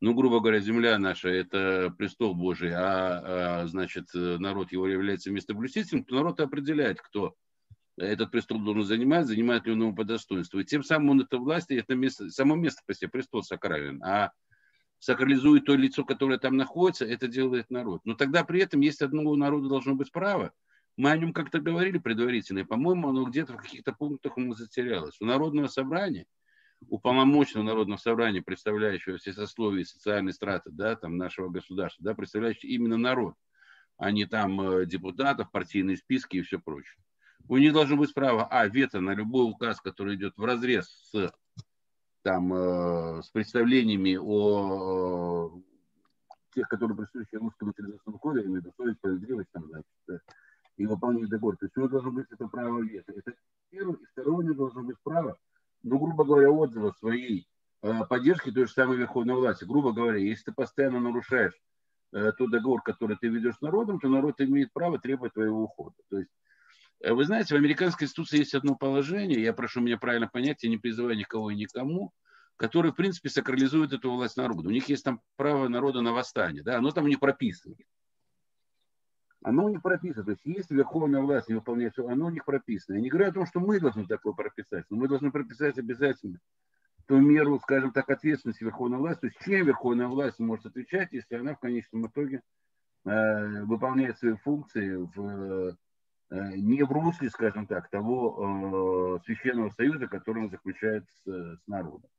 [0.00, 6.04] ну, грубо говоря, земля наша– это престол Божий, а, а значит, народ его является местоблюстителем,
[6.04, 7.34] то народ определяет, кто
[7.96, 10.60] этот престол должен занимать, занимает ли он его по достоинству.
[10.60, 14.02] И тем самым он это власть, и это место, само место по себе, престол сакрален.
[14.04, 14.32] А
[14.98, 18.02] сакрализует то лицо, которое там находится, это делает народ.
[18.04, 20.52] Но тогда при этом есть одного народа должно быть право.
[20.96, 24.58] Мы о нем как-то говорили предварительно, и, по-моему, оно где-то в каких-то пунктах у нас
[24.58, 25.20] затерялось.
[25.20, 26.26] У Народного собрания,
[26.88, 32.14] у полномочного Народного собрания, представляющего все сословия и социальные страты да, там, нашего государства, да,
[32.14, 33.34] представляющего именно народ,
[33.98, 36.96] а не там э, депутатов, партийные списки и все прочее.
[37.48, 41.32] У них должно быть право, а, вето на любой указ, который идет в разрез с
[42.22, 48.72] там, э, с представлениями о э, тех, которые присущи русскому цивилизационному коду, имею в виду
[48.76, 50.18] совесть, справедливость, там, значит, э,
[50.76, 51.56] и выполнение договора.
[51.56, 53.12] То есть у него должно быть это право вето.
[53.12, 53.34] Это
[53.70, 53.96] первое.
[53.96, 55.36] И второе, у него должно быть право,
[55.82, 57.48] ну, грубо говоря, отзыва своей
[57.82, 59.64] э, поддержки той же самой верховной власти.
[59.64, 61.54] Грубо говоря, если ты постоянно нарушаешь
[62.12, 65.96] э, тот договор, который ты ведешь с народом, то народ имеет право требовать твоего ухода.
[66.10, 66.30] То есть
[67.00, 70.70] Э, вы знаете, в американской конституции есть одно положение, я прошу меня правильно понять, я
[70.70, 72.12] не призываю никого и никому,
[72.56, 74.68] которое, в принципе, сакрализует эту власть народа.
[74.68, 77.74] У них есть там право народа на восстание, да, оно там у них прописано.
[79.46, 80.24] Оно у них прописано.
[80.24, 82.96] То есть, если верховная власть не выполняет все, оно у них прописано.
[82.96, 86.38] Я не говорю о том, что мы должны такое прописать, но мы должны прописать обязательно
[87.06, 89.20] ту меру, скажем так, ответственности верховной власти.
[89.20, 92.42] То есть, чем верховная власть может отвечать, если она в конечном итоге
[93.04, 95.76] э, выполняет свои функции в
[96.28, 101.66] Э, не в русле, скажем так, того э, священного союза, который он заключает с, с
[101.68, 102.10] народом.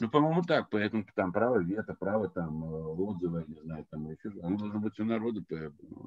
[0.00, 4.30] Ну, по-моему, так, поэтому там право вето, право там э, отзыва, не знаю, там еще,
[4.42, 5.44] оно должно быть у народа,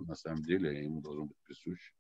[0.08, 1.93] на самом деле, ему должно быть присуще.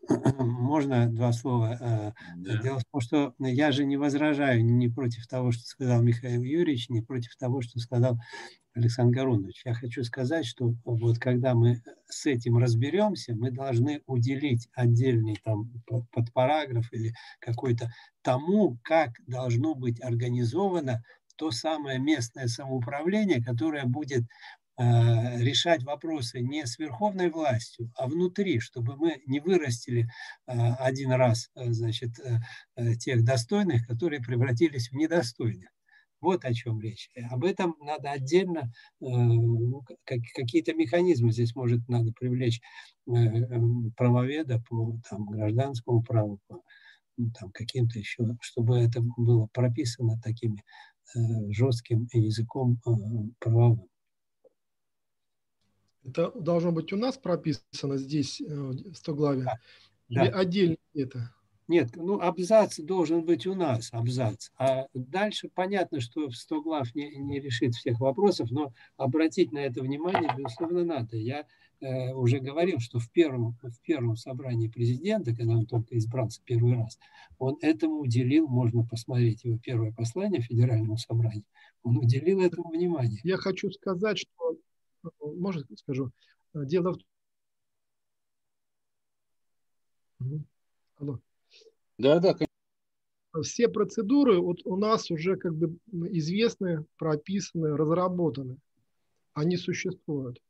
[0.38, 1.78] Можно два слова?
[1.80, 2.62] Э, да.
[2.62, 6.90] Дело в том, что я же не возражаю ни против того, что сказал Михаил Юрьевич,
[6.90, 8.18] ни против того, что сказал
[8.78, 9.62] Александр Гарунович.
[9.64, 15.70] Я хочу сказать, что вот когда мы с этим разберемся, мы должны уделить отдельный там
[16.12, 17.90] подпараграф или какой-то
[18.22, 21.02] тому, как должно быть организовано
[21.36, 24.24] то самое местное самоуправление, которое будет
[24.80, 30.08] Э, решать вопросы не с верховной властью, а внутри, чтобы мы не вырастили
[30.46, 32.10] э, один раз э, значит,
[33.00, 35.68] тех достойных, которые превратились в недостойных.
[36.20, 37.10] Вот о чем речь.
[37.30, 42.60] Об этом надо отдельно, ну, какие-то механизмы здесь может надо привлечь
[43.96, 46.62] правоведа по там, гражданскому праву, по
[47.16, 50.56] ну, там, каким-то еще, чтобы это было прописано таким
[51.50, 52.80] жестким языком
[53.38, 53.88] правовым.
[56.04, 58.42] Это должно быть у нас прописано здесь,
[58.94, 59.58] 100 главе, да.
[60.08, 60.38] или да.
[60.38, 61.34] отдельно это?
[61.68, 64.48] Нет, ну абзац должен быть у нас, абзац.
[64.58, 69.58] А дальше понятно, что в 100 глав не, не решит всех вопросов, но обратить на
[69.58, 71.18] это внимание, безусловно, надо.
[71.18, 71.46] Я
[71.80, 76.74] э, уже говорил, что в первом, в первом собрании президента, когда он только избрался первый
[76.74, 76.98] раз,
[77.38, 81.44] он этому уделил, можно посмотреть его первое послание Федеральному собранию,
[81.82, 83.20] он уделил этому внимание.
[83.24, 84.56] Я хочу сказать, что
[85.20, 86.12] может, скажу.
[86.54, 86.94] Дело
[90.20, 90.44] в...
[90.96, 91.20] Алло.
[91.98, 92.36] Да, да.
[93.42, 95.76] Все процедуры вот у нас уже как бы
[96.10, 98.56] известны, прописаны, разработаны.
[99.34, 100.40] Они существуют.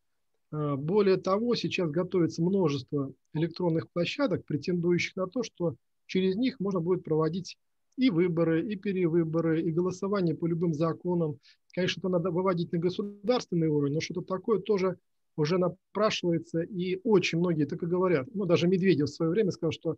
[0.52, 5.74] Э, более того, сейчас готовится множество электронных площадок, претендующих на то, что
[6.06, 7.58] через них можно будет проводить
[7.96, 11.38] и выборы, и перевыборы, и голосование по любым законам.
[11.74, 14.96] Конечно, это надо выводить на государственный уровень, но что-то такое тоже
[15.36, 18.28] уже напрашивается, и очень многие так и говорят.
[18.34, 19.96] Ну, даже Медведев в свое время сказал, что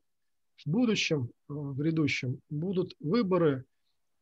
[0.64, 3.64] в будущем, э, в грядущем, будут выборы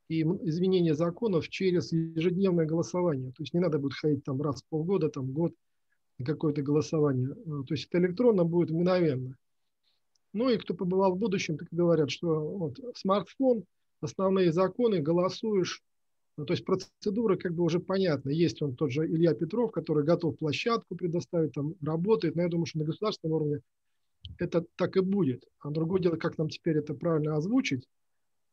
[0.08, 3.30] и изменения законов через ежедневное голосование.
[3.32, 5.54] То есть не надо будет ходить там раз в полгода, там год
[6.18, 7.30] на какое-то голосование.
[7.30, 9.36] Э, то есть это электронно будет мгновенно.
[10.32, 13.64] Ну и кто побывал в будущем, так говорят, что вот смартфон,
[14.00, 15.82] основные законы, голосуешь.
[16.36, 18.30] Ну, то есть процедура как бы уже понятна.
[18.30, 22.36] Есть он тот же Илья Петров, который готов площадку предоставить, там работает.
[22.36, 23.60] Но я думаю, что на государственном уровне
[24.42, 25.44] это так и будет.
[25.60, 27.88] А другое дело, как нам теперь это правильно озвучить.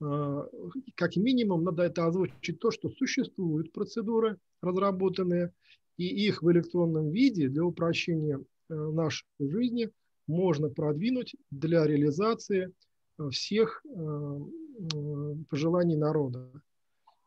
[0.01, 0.47] А,
[0.95, 5.53] как минимум надо это озвучить то, что существуют процедуры разработанные,
[5.97, 9.89] и их в электронном виде для упрощения э, нашей жизни–
[10.27, 12.73] можно продвинуть для реализации
[13.17, 14.39] э, всех э,
[15.49, 16.51] пожеланий народа.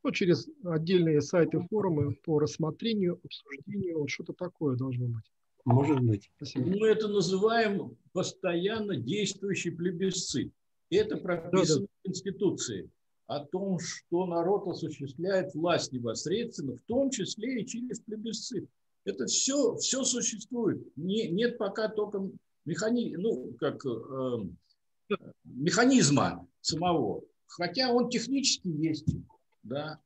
[0.03, 5.25] Ну, через отдельные сайты, форумы по рассмотрению, обсуждению, вот что-то такое должно быть.
[5.69, 6.31] Может быть.
[6.37, 6.67] Спасибо.
[6.67, 10.51] Мы это называем постоянно действующий плебисцит.
[10.91, 11.99] Это прописано да, да.
[12.01, 12.91] в Конституции
[13.27, 18.67] о том, что народ осуществляет власть непосредственно, в том числе и через плебисцит.
[19.05, 20.81] Это все, все существует.
[20.97, 22.27] Не, нет пока только
[22.65, 23.17] механи...
[23.17, 27.25] ну, как, э, механизма самого.
[27.47, 29.15] Хотя он технически есть.
[29.63, 30.01] Да.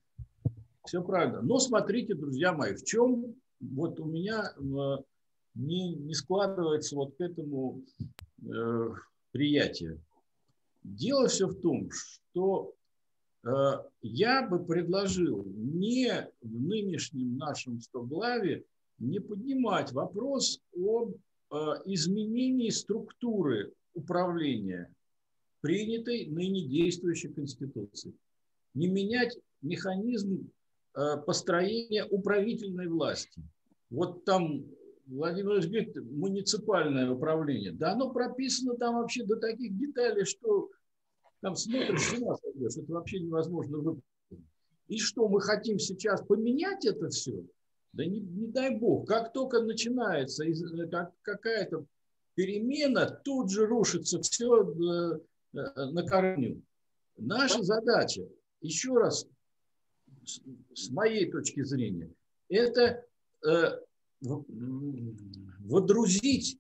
[0.85, 1.41] Все правильно.
[1.41, 4.53] Но смотрите, друзья мои, в чем вот у меня
[5.55, 7.83] не, не складывается вот к этому
[8.43, 8.89] э,
[9.33, 9.99] приятие.
[10.83, 12.75] Дело все в том, что
[13.45, 13.49] э,
[14.03, 18.65] я бы предложил не в нынешнем нашем стоглаве
[18.99, 24.93] не поднимать вопрос о э, изменении структуры управления
[25.61, 28.13] принятой ныне действующей Конституции.
[28.75, 30.51] Не менять механизм
[30.95, 33.41] э, построения управительной власти.
[33.91, 34.65] Вот там
[35.13, 37.73] Владимир Ильич говорит, муниципальное управление.
[37.73, 40.71] Да оно прописано там вообще до таких деталей, что
[41.41, 42.77] там смотришь, с сойдешь.
[42.77, 44.05] Это вообще невозможно выполнить.
[44.89, 47.45] И что, мы хотим сейчас поменять это все?
[47.93, 49.07] Да не, не дай бог.
[49.07, 50.55] Как только начинается э,
[50.91, 51.85] как, какая-то
[52.35, 55.19] перемена, тут же рушится все э,
[55.59, 56.63] э, на корню.
[57.19, 58.27] Наша задача,
[58.63, 59.27] еще раз,
[60.25, 62.11] с моей точки зрения,
[62.49, 63.05] это
[65.61, 66.59] водрузить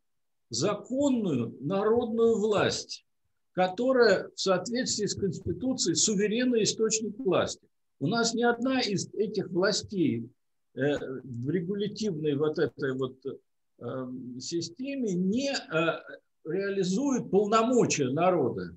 [0.51, 3.07] законную народную власть,
[3.53, 7.66] которая в соответствии с Конституцией суверенный источник власти.
[8.01, 10.29] У нас ни одна из этих властей
[10.75, 10.81] э,
[11.22, 14.09] в регулятивной вот этой вот э,
[14.40, 16.01] системе не э,
[16.44, 18.77] реализует полномочия народа.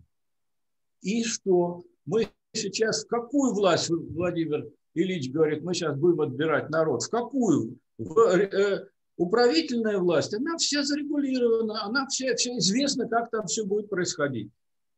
[1.01, 1.83] И что?
[2.05, 7.03] Мы сейчас какую власть, Владимир Ильич говорит, мы сейчас будем отбирать народ?
[7.03, 7.77] В какую?
[7.99, 8.86] Э,
[9.17, 14.49] управительная власть, она вся зарегулирована, она вся, вся известна, как там все будет происходить.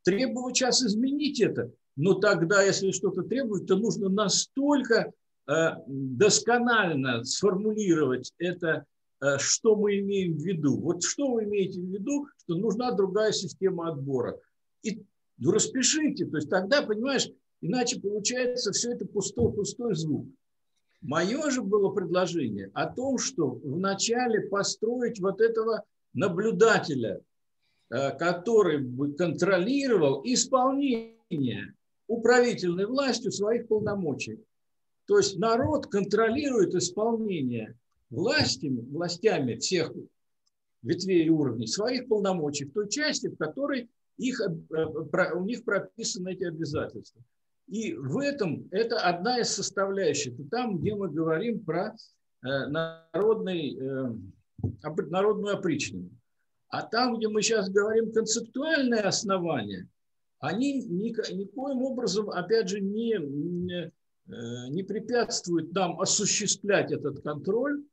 [0.04, 5.12] Требовать сейчас изменить это, но тогда, если что-то требует, то нужно настолько
[5.48, 5.54] э,
[5.88, 8.86] досконально сформулировать это,
[9.22, 10.80] э, что мы имеем в виду.
[10.80, 14.40] Вот что вы имеете в виду, что нужна другая система отбора.
[14.82, 15.04] И
[15.38, 17.30] ну, распишите, то есть тогда, понимаешь,
[17.62, 20.28] иначе получается все это пустой, пустой звук.
[21.08, 27.22] Мое же было предложение о том, что вначале построить вот этого наблюдателя,
[27.90, 31.74] э, который бы контролировал исполнение
[32.08, 34.44] управительной властью своих полномочий.
[35.06, 37.78] То есть народ контролирует исполнение
[38.10, 39.94] властями, властями всех
[40.82, 46.34] ветвей и уровней своих полномочий в той части, в которой их, э, у них прописаны
[46.34, 47.22] эти обязательства.
[47.68, 50.34] И в этом это одна из составляющих.
[50.34, 51.96] Это там, где мы говорим про
[52.44, 54.16] э, народный, э,
[55.10, 56.10] народную опричнину.
[56.70, 59.88] А там, где мы сейчас говорим концептуальное основание,
[60.40, 63.92] они никоим образом, опять же, не, не,
[64.28, 67.84] э, препятствуют нам осуществлять этот контроль,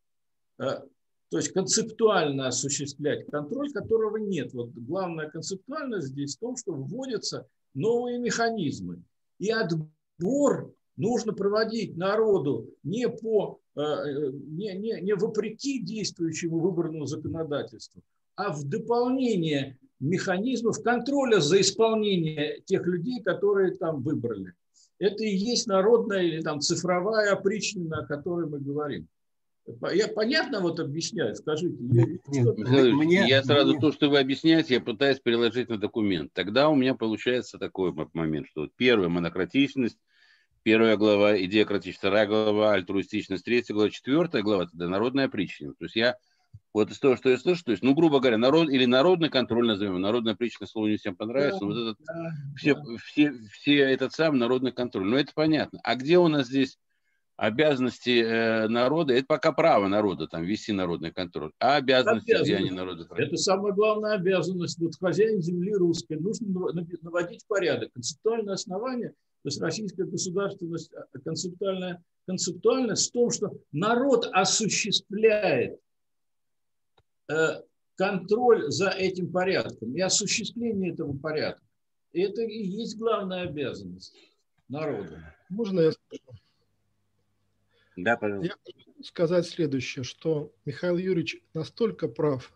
[0.57, 4.53] то есть концептуально осуществлять контроль, которого нет.
[4.55, 9.03] Вот главная концептуальность здесь в том, что вводятся новые механизмы–
[9.39, 13.81] и отбор нужно проводить народу не, по, э,
[14.33, 18.03] не, не, не вопреки действующему выборному законодательству,
[18.37, 24.55] а в дополнение механизмов контроля за исполнением тех людей, которые там выбрали.
[24.99, 29.09] Это и есть народная или там цифровая опричнина, о которой мы говорим.
[29.93, 31.77] Я понятно вот объясняю, скажите.
[31.81, 33.81] Нет, нет, мне, я сразу мне...
[33.81, 36.33] то, что вы объясняете, я пытаюсь переложить на документ.
[36.35, 39.99] Тогда у меня получается такой момент, что первая монократичность,
[40.63, 45.73] первая глава, идея кратичности, вторая глава, альтруистичность, третья глава, четвертая глава, тогда народная причина.
[45.79, 46.17] То есть я
[46.75, 49.67] вот из того, что я слышу, то есть, ну, грубо говоря, народ или народный контроль
[49.67, 52.83] назовем, народная причина слово не всем понравится, да, вот этот, да, все, да.
[53.03, 55.07] все, все этот сам народный контроль.
[55.07, 55.81] Ну, это понятно.
[55.85, 56.77] А где у нас здесь
[57.37, 62.73] обязанности э, народа, это пока право народа, там, вести народный контроль, а обязанности обязанность.
[62.73, 63.09] народа.
[63.17, 64.79] Это самая главная обязанность.
[64.79, 66.47] Вот хозяин земли русской нужно
[67.03, 67.93] наводить порядок.
[67.93, 75.79] Концептуальное основание, то есть российская государственность, а, концептуальная концептуальность в том, что народ осуществляет
[77.29, 77.61] э,
[77.97, 81.63] контроль за этим порядком и осуществление этого порядка.
[82.13, 84.17] И это и есть главная обязанность
[84.69, 85.35] народа.
[85.51, 86.41] Можно я скажу?
[87.97, 88.47] Да, пожалуйста.
[88.47, 92.53] Я хочу сказать следующее, что Михаил Юрьевич настолько прав,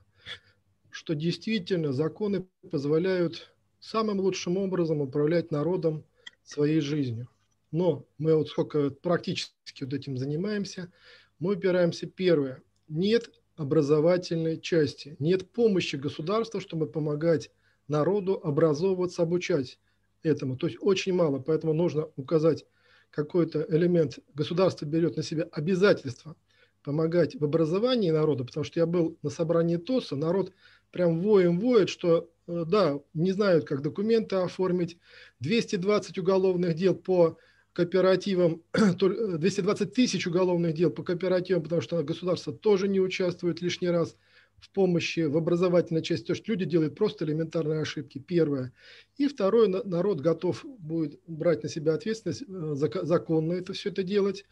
[0.91, 6.05] что действительно законы позволяют самым лучшим образом управлять народом
[6.43, 7.28] своей жизнью.
[7.70, 10.91] Но мы вот сколько практически вот этим занимаемся,
[11.39, 12.62] мы упираемся первое.
[12.89, 17.51] Нет образовательной части, нет помощи государства, чтобы помогать
[17.86, 19.78] народу образовываться, обучать
[20.22, 20.57] этому.
[20.57, 22.64] То есть очень мало, поэтому нужно указать
[23.11, 26.37] какой-то элемент государство берет на себя обязательство
[26.83, 30.53] помогать в образовании народа, потому что я был на собрании ТОСа, народ
[30.91, 34.99] прям воем воет, что э, да, не знают, как документы оформить,
[35.41, 37.37] 220 уголовных дел по
[37.73, 44.17] кооперативам, 220 тысяч уголовных дел по кооперативам, потому что государство тоже не участвует лишний раз
[44.61, 48.73] в помощи в образовательной части, то, что люди делают просто элементарные ошибки, первое.
[49.17, 54.45] И второе, народ готов будет брать на себя ответственность, э, законно это все это делать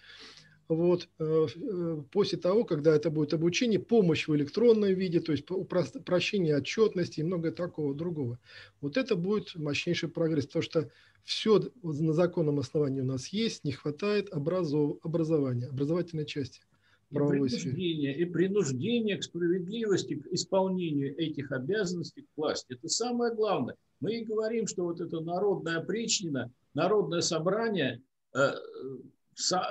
[0.69, 5.49] вот, э, э, после того, когда это будет обучение, помощь в электронном виде, то есть
[5.51, 8.39] упрощение отчетности и многое такого другого.
[8.81, 10.91] Вот это будет мощнейший прогресс, потому что
[11.25, 16.61] все на законном основании у нас есть, не хватает образов, образования, образовательной части
[17.11, 22.75] принуждение, И принуждение к справедливости, к исполнению этих обязанностей к власти.
[22.75, 23.77] Это самое главное.
[24.01, 28.03] Мы и говорим, что вот это народная опричнина, народное собрание
[28.35, 28.51] э,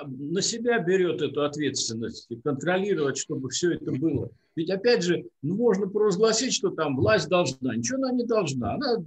[0.06, 4.30] на себя берет эту ответственность и контролировать, чтобы все это было.
[4.54, 7.74] Ведь опять же, ну, можно провозгласить, что там власть должна.
[7.74, 8.74] Ничего она не должна.
[8.74, 9.04] Она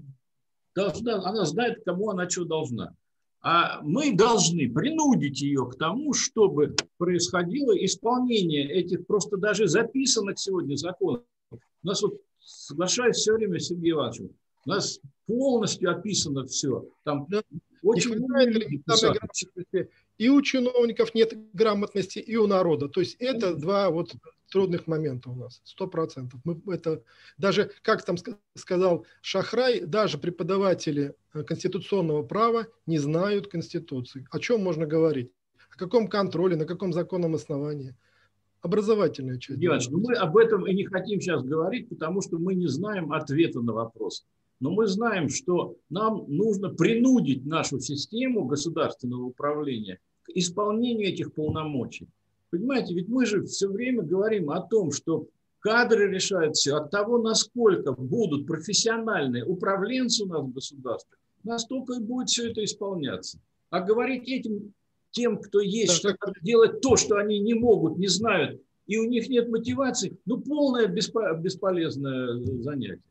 [0.75, 2.93] должна, она знает, кому она что должна.
[3.41, 10.75] А мы должны принудить ее к тому, чтобы происходило исполнение этих просто даже записанных сегодня
[10.75, 11.23] законов.
[11.51, 14.29] У нас вот, соглашаюсь все время с Сергеем Ивановичем,
[14.65, 16.85] у нас полностью описано все.
[17.05, 17.27] Там
[17.81, 18.59] очень много
[20.17, 22.89] и у чиновников нет грамотности, и у народа.
[22.89, 24.13] То есть это два вот
[24.49, 26.41] трудных момента у нас, сто процентов.
[26.67, 27.03] Это
[27.37, 28.17] даже, как там
[28.55, 34.27] сказал Шахрай, даже преподаватели э, конституционного права не знают Конституции.
[34.31, 35.31] О чем можно говорить?
[35.69, 37.95] О каком контроле, на каком законном основании?
[38.61, 39.63] Образовательная часть.
[39.63, 43.13] Иванович, ну мы об этом и не хотим сейчас говорить, потому что мы не знаем
[43.13, 44.25] ответа на вопрос.
[44.59, 52.09] Но мы знаем, что нам нужно принудить нашу систему государственного управления к исполнению этих полномочий.
[52.49, 55.27] Понимаете, ведь мы же все время говорим о том, что
[55.59, 61.99] кадры решают все от того, насколько будут профессиональные управленцы у нас в государстве, настолько и
[61.99, 63.39] будет все это исполняться.
[63.69, 64.73] А говорить этим
[65.11, 69.05] тем, кто есть, да, что делать то, что они не могут, не знают, и у
[69.07, 73.03] них нет мотивации, ну, полное бесполезное занятие.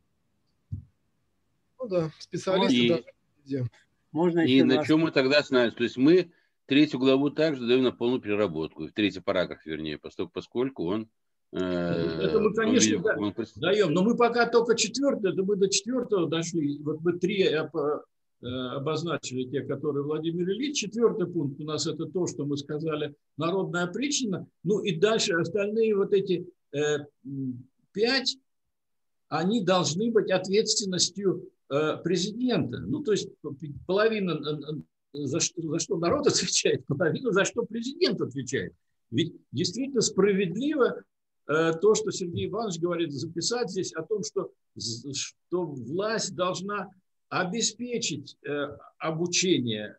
[1.80, 3.70] Ну да, специалисты и, даже
[4.10, 5.70] Можно и на чем мы тогда знаем?
[5.70, 6.32] То есть мы
[6.68, 11.08] третью главу также даем на полную переработку, в третий параграф, вернее, поскольку, он
[11.52, 13.34] э, это мы, конечно, он, да, он...
[13.56, 17.68] даем, но мы пока только четвертое, это мы до четвертого дошли, вот мы три э,
[18.42, 20.78] э, обозначили те, которые Владимир Ильич.
[20.78, 24.46] Четвертый пункт у нас это то, что мы сказали, народная причина.
[24.62, 26.98] Ну и дальше остальные вот эти э,
[27.92, 28.36] пять,
[29.28, 32.78] они должны быть ответственностью Э, президента.
[32.78, 33.28] Ну, то есть
[33.86, 34.40] половина
[35.12, 38.72] за что, за что народ отвечает, половина за что президент отвечает.
[39.10, 41.02] Ведь действительно справедливо
[41.46, 46.90] то, что Сергей Иванович говорит, записать здесь о том, что, что власть должна
[47.30, 48.36] обеспечить
[48.98, 49.96] обучение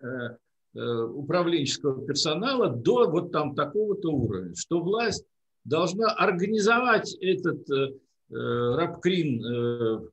[0.75, 5.25] управленческого персонала до вот там такого-то уровня, что власть
[5.63, 7.67] должна организовать этот
[8.29, 10.07] рабкрин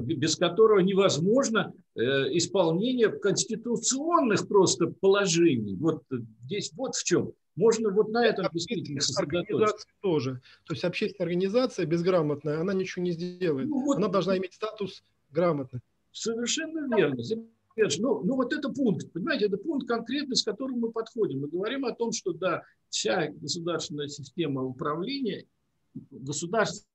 [0.00, 2.00] без которого невозможно э,
[2.36, 5.76] исполнение конституционных просто положений.
[5.76, 6.02] Вот
[6.44, 7.32] здесь вот в чем.
[7.56, 9.86] Можно вот на этом действительно сосредоточиться.
[10.00, 10.40] тоже.
[10.66, 13.68] То есть общественная организация безграмотная, она ничего не сделает.
[13.68, 15.80] Ну, вот, она должна иметь статус грамотной.
[16.10, 17.22] Совершенно верно.
[17.98, 21.40] Ну, ну вот это пункт, понимаете, это пункт конкретный, с которым мы подходим.
[21.40, 25.46] Мы говорим о том, что да, вся государственная система управления,
[26.10, 26.86] государство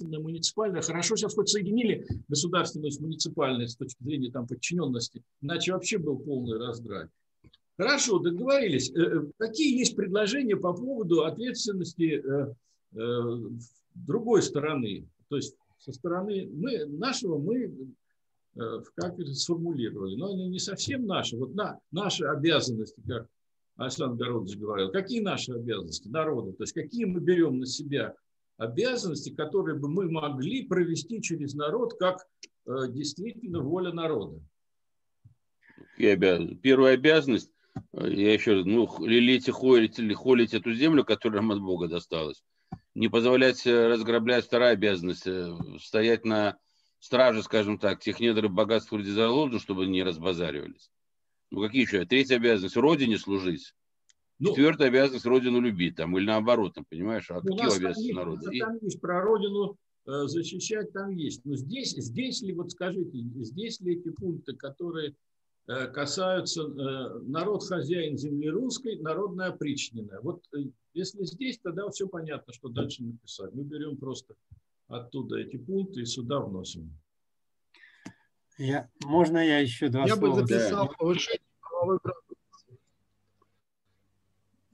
[0.00, 0.82] муниципальное.
[0.82, 6.18] Хорошо сейчас хоть соединили государственную с муниципальной с точки зрения там, подчиненности, иначе вообще был
[6.18, 7.08] полный раздрай.
[7.78, 8.90] Хорошо, договорились.
[8.90, 13.34] Э, э, какие есть предложения по поводу ответственности э,
[13.94, 15.06] другой стороны?
[15.28, 17.72] То есть со стороны мы, нашего мы
[18.96, 21.36] как это сформулировали, но они не совсем наши.
[21.36, 23.28] Вот на, наши обязанности, как
[23.76, 28.16] Александр Городович говорил, какие наши обязанности народа, то есть какие мы берем на себя
[28.58, 32.26] обязанности, которые бы мы могли провести через народ, как
[32.66, 34.40] э, действительно воля народа.
[35.96, 37.52] Первая обязанность,
[37.92, 42.42] э, я еще раз, ну, лелейте, холите, холить эту землю, которая нам от Бога досталась.
[42.94, 45.26] Не позволять э, разграблять вторая обязанность,
[45.80, 46.58] стоять на
[46.98, 50.90] страже, скажем так, тех недр и богатств вроде залозу, чтобы не разбазаривались.
[51.50, 52.04] Ну, какие еще?
[52.04, 53.72] Третья обязанность– Родине служить.
[54.40, 58.50] Ну, Четвертая обязанность родину любить, там, или наоборот, там, понимаешь, а какие обязанности народа?
[58.58, 59.76] Там есть про родину
[60.06, 61.44] э, защищать, там есть.
[61.44, 65.16] Но здесь, здесь ли, вот скажите, здесь ли эти пункты, которые
[65.66, 70.20] э, касаются э, народ хозяин земли русской, народная опричнина.
[70.22, 70.44] Вот
[70.94, 73.52] если здесь, тогда все понятно, что дальше написать.
[73.54, 74.34] Мы берем просто
[74.86, 76.92] оттуда эти пункты и сюда вносим.
[78.56, 80.36] Я, можно я еще два я слова?
[80.36, 81.98] Я бы записал повышение правовой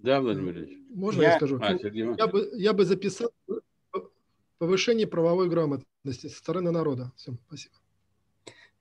[0.04, 0.78] Да, Владимир Ильич?
[0.90, 1.58] Можно я, я скажу?
[1.62, 3.30] А, я, бы, я бы записал
[4.58, 7.10] повышение правовой грамотности со стороны народа.
[7.16, 7.74] Всем спасибо.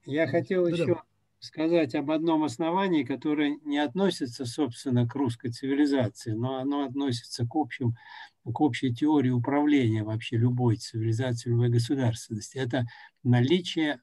[0.05, 1.03] Я хотел да, еще да.
[1.39, 7.55] сказать об одном основании, которое не относится, собственно, к русской цивилизации, но оно относится к,
[7.55, 7.95] общим,
[8.43, 12.57] к общей теории управления вообще любой цивилизации, любой государственности.
[12.57, 12.85] Это
[13.23, 14.01] наличие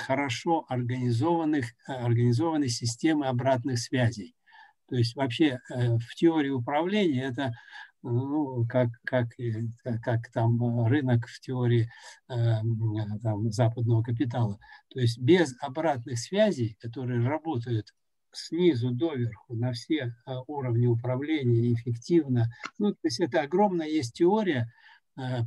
[0.00, 4.34] хорошо организованных, организованной системы обратных связей.
[4.90, 7.52] То есть вообще э, в теории управления это
[8.02, 9.28] ну, как, как,
[10.02, 11.90] как там рынок в теории
[12.28, 12.34] э,
[13.22, 14.58] там, западного капитала.
[14.88, 17.92] То есть без обратных связей, которые работают
[18.32, 22.48] снизу доверху на все э, уровни управления эффективно.
[22.78, 24.66] Ну, то есть это огромная есть теория, э,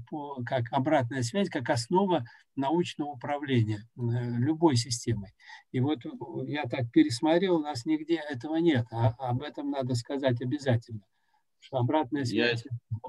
[0.10, 4.02] по, как обратная связь, как основа научного управления э,
[4.38, 5.32] любой системой.
[5.72, 6.00] И вот
[6.46, 11.02] я так пересмотрел, у нас нигде этого нет, а об этом надо сказать обязательно
[11.64, 13.00] что обратная связь я...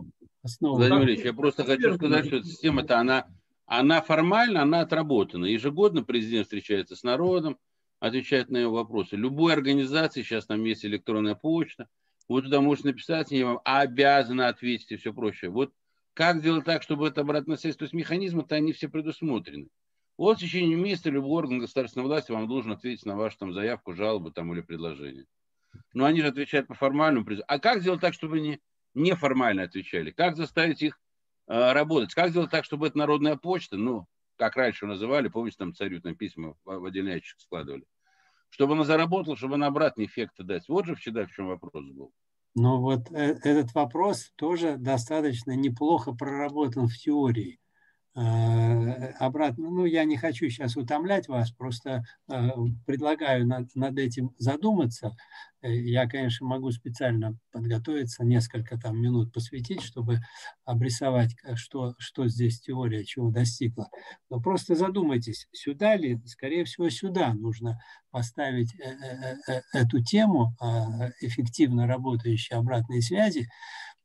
[0.43, 0.77] основа.
[0.77, 3.27] Владимир Ильич, я просто хочу сказать, что система-то она,
[3.67, 5.47] она формально, она отработана.
[5.47, 7.59] Ежегодно президент встречается с народом,
[7.99, 9.17] отвечает на его вопросы.
[9.17, 11.89] Любой организации, сейчас там есть электронная почта,
[12.29, 15.51] вы туда можете написать, они вам обязаны ответить и все прочее.
[15.51, 15.73] Вот
[16.15, 19.69] как сделать так, чтобы это обратная связь, то есть механизмы-то они все предусмотрены.
[20.17, 23.95] Вот в течение месяца любой орган государственной власти вам должен ответить на вашу там заявку,
[23.95, 25.27] жалобу там, или предложение.
[25.93, 27.45] Но они же отвечают по формальному призыву.
[27.49, 28.61] А как сделать так, чтобы они
[28.95, 30.12] неформально отвечали?
[30.12, 31.01] Как заставить их
[31.49, 32.15] э, работать?
[32.15, 34.07] Как сделать так, чтобы это народная почта, ну,
[34.37, 37.85] как раньцу называли, помните, там царю там письма в, отдельный складывали,
[38.51, 40.69] чтобы она заработала, чтобы она обратный эффект дать.
[40.69, 42.12] Вот же всегда в чем вопрос был.
[42.57, 47.59] Ну вот э, этот вопрос тоже достаточно неплохо проработан в теории.
[48.17, 52.49] Э, обратно, ну, я не хочу сейчас утомлять вас, просто э,
[52.87, 55.17] предлагаю над, над этим задуматься.
[55.62, 60.21] Э, я, конечно, могу специально подготовиться, несколько там минут посвятить, чтобы
[60.65, 63.89] обрисовать, что, что здесь теория, чего достигла.
[64.31, 67.81] Но просто задумайтесь, сюда ли, скорее всего, сюда нужно
[68.12, 68.73] поставить
[69.73, 70.57] эту тему
[71.21, 73.49] эффективно работающей обратной связи,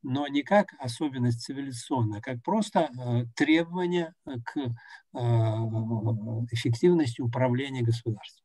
[0.02, 5.18] но не как особенность цивилизационная, а как просто э, требование э, к э,
[6.52, 8.44] эффективности управления государством.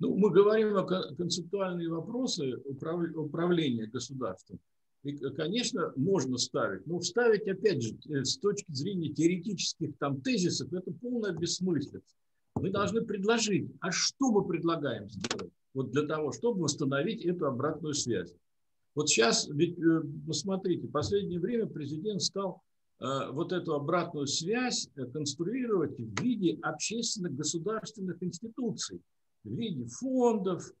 [0.00, 4.60] Ну, мы говорим о концептуальные вопросы управления государством.
[5.02, 10.92] И, конечно, можно ставить, но вставить, опять же, с точки зрения теоретических там тезисов, это
[10.92, 12.14] полная бессмыслица.
[12.54, 17.94] Мы должны предложить, а что мы предлагаем сделать вот для того, чтобы восстановить эту обратную
[17.94, 18.34] связь.
[18.98, 22.62] Вот сейчас, ведь, э, посмотрите, в последнее время президент стал
[22.98, 29.00] э, вот эту обратную связь э, конструировать в виде общественных государственных институций,
[29.44, 30.72] в виде фондов,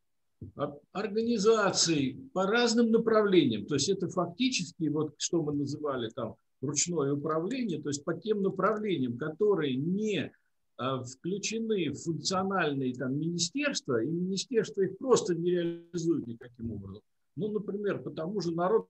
[0.90, 3.66] организаций по разным направлениям.
[3.66, 8.42] То есть это фактически, вот что мы называли там ручное управление, то есть по тем
[8.42, 10.32] направлениям, которые не
[10.76, 17.02] включены в функциональные там министерства, и министерства их просто не реализуют никаким образом.
[17.38, 18.88] Ну, например, по тому же народному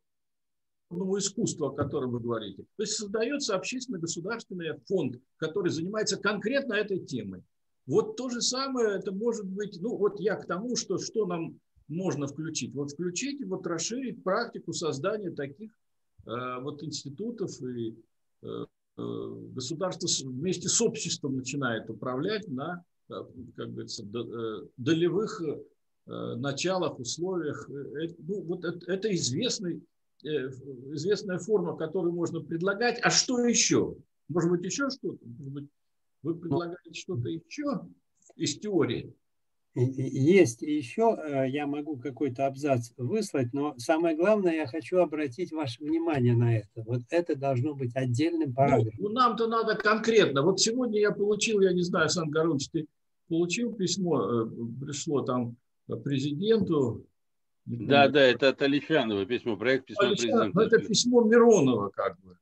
[1.19, 2.65] искусству, о котором вы говорите.
[2.77, 7.43] То есть создается общественно-государственный фонд, который занимается конкретно этой темой.
[7.87, 11.61] Вот то же самое это может быть, ну вот я к тому, что, что нам
[11.89, 12.75] можно включить.
[12.75, 15.71] Вот включить вот расширить практику создания таких
[16.27, 17.97] э, вот институтов и
[18.43, 18.47] э,
[18.97, 23.15] э государство вместе с обществом начинает управлять на, э,
[23.57, 25.41] как говорится, э, долевых
[26.09, 27.69] началах, условиях.
[27.69, 29.83] Э, ну, вот это, это известный,
[30.25, 30.29] э,
[30.95, 32.99] известная форма, которую можно предлагать.
[33.03, 33.95] А что еще?
[34.29, 35.19] Может быть, еще что-то?
[35.23, 35.69] Может быть,
[36.23, 37.87] вы ну, предлагаете что-то еще
[38.37, 39.15] из теории?
[39.75, 41.17] Есть еще,
[41.49, 46.83] я могу какой-то абзац выслать, но самое главное, я хочу обратить ваше внимание на это.
[46.85, 48.93] Вот это должно быть отдельным ну, параграфом.
[48.99, 50.43] Ну, ну нам-то надо конкретно.
[50.43, 52.87] Вот сегодня я получил, я не знаю, Сан Горович, ты
[53.29, 54.51] получил письмо,
[54.81, 55.57] пришло там
[55.97, 57.07] президенту.
[57.67, 60.61] Да, да, это от Аличанова письмо, проект письма президента.
[60.61, 62.39] Это письмо Миронова как бы.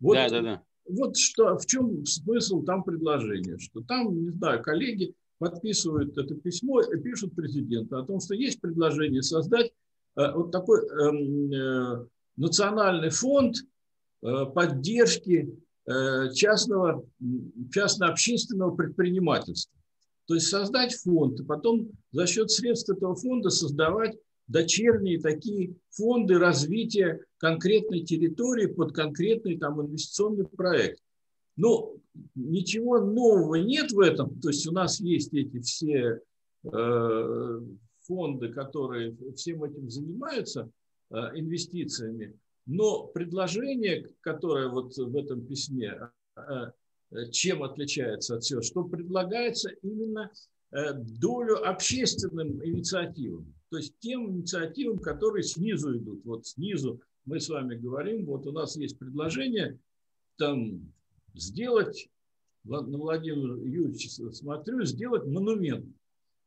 [0.00, 0.62] Вот, да, да, да.
[0.86, 6.80] Вот что, в чем смысл там предложения, что там, не знаю, коллеги подписывают это письмо
[6.80, 9.72] и пишут президенту о том, что есть предложение создать
[10.16, 12.06] э, вот такой эм, э,
[12.36, 13.56] национальный фонд
[14.22, 15.54] э, поддержки
[15.86, 17.04] э, частного,
[17.72, 19.74] частно-общественного предпринимательства.
[20.26, 24.16] То есть создать фонд, и потом за счет средств этого фонда создавать
[24.46, 31.00] дочерние такие фонды развития конкретной территории под конкретный там инвестиционный проект.
[31.56, 31.94] Но
[32.34, 34.40] ничего нового нет в этом.
[34.40, 36.20] То есть у нас есть эти все
[36.64, 37.60] э,
[38.02, 40.70] фонды, которые всем этим занимаются.
[41.34, 42.36] инвестициями.
[42.66, 46.10] Но предложение, которое вот в этом письме,
[47.30, 50.30] чем отличается от всего, что предлагается именно
[51.20, 56.24] долю общественным инициативам, то есть тем инициативам, которые снизу идут.
[56.24, 59.78] Вот снизу мы с вами говорим, вот у нас есть предложение
[60.36, 60.92] там
[61.34, 62.08] сделать,
[62.64, 65.86] на Владимир Юрьевич смотрю, сделать монумент.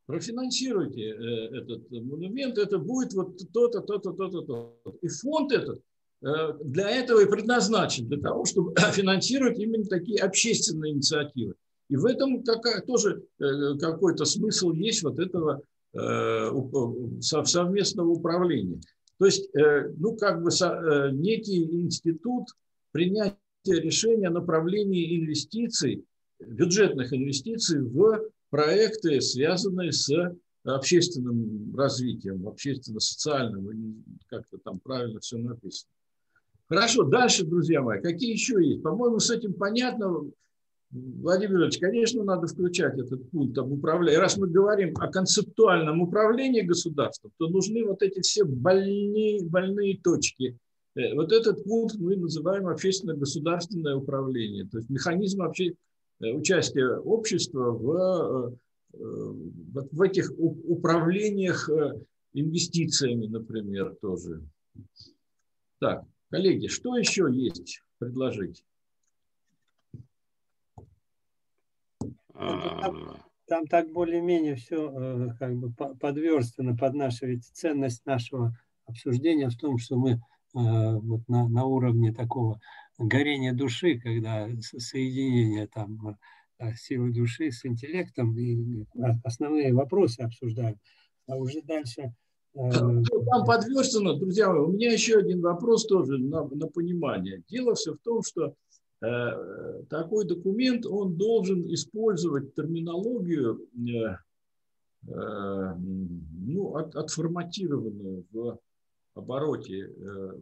[0.06, 4.98] Профинансируйте э, этот монумент, это будет вот то-то, то-то, то-то, то-то.
[5.02, 5.82] И фонд этот э,
[6.22, 11.54] для этого и предназначен, для того, чтобы финансировать именно такие общественные инициативы.
[11.90, 15.62] И в этом какая, тоже э, какой-то смысл есть вот этого
[17.22, 18.80] совместного управления.
[19.18, 20.52] То есть, ну, как бы
[21.14, 22.50] некий институт
[22.92, 26.06] принятия решения о направлении инвестиций,
[26.40, 30.10] бюджетных инвестиций в проекты, связанные с
[30.64, 35.90] общественным развитием, общественно-социальным, как-то там правильно все написано.
[36.70, 38.84] Хорошо, дальше, друзья мои, какие еще есть?
[38.84, 40.30] По-моему, с этим понятно.
[40.90, 44.18] Владимир Ильич, конечно, надо включать этот пункт об управлении.
[44.18, 50.58] Раз мы говорим о концептуальном управлении государством, то нужны вот эти все больные, больные точки.
[50.96, 55.74] Э, вот этот пункт мы называем общественно-государственное управление, то есть механизм вообще
[56.22, 58.58] э, участия общества в,
[58.94, 61.70] э, в этих управлениях
[62.34, 64.42] инвестициями, например, тоже.
[65.80, 68.64] Так, коллеги, что еще есть предложить?
[72.34, 73.18] Там,
[73.48, 78.56] там так более-менее все э, как бы подверстано под нашу ведь ценность нашего
[78.86, 80.18] обсуждения в том, что мы э,
[80.54, 82.60] вот на, на уровне такого
[82.98, 86.18] горения души, когда соединение там
[86.60, 88.86] э, силы души с интеллектом и
[89.24, 90.80] основные вопросы обсуждаем,
[91.28, 92.14] а уже дальше
[92.58, 97.44] там подверстано, друзья мои, у меня еще один вопрос тоже на, на понимание.
[97.50, 98.56] Дело все в том, что
[99.00, 104.18] Э, такой документ, он должен использовать терминологию, э,
[105.08, 108.60] э, ну, от, отформатированную в
[109.14, 109.92] обороте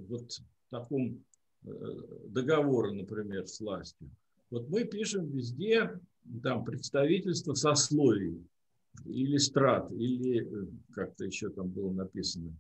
[0.10, 1.24] вот в таком
[1.62, 4.10] договора, например, с властью.
[4.52, 6.00] Вот мы пишем везде
[6.44, 8.46] там представительство сословий
[9.04, 12.54] или страт, или как-то еще там было написано.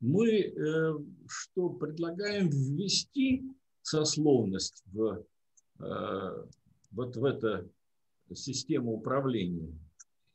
[0.00, 0.54] Мы
[1.26, 3.44] что предлагаем ввести
[3.88, 5.24] сословность в,
[5.80, 6.44] э,
[6.90, 7.70] вот в эту
[8.34, 9.72] систему управления,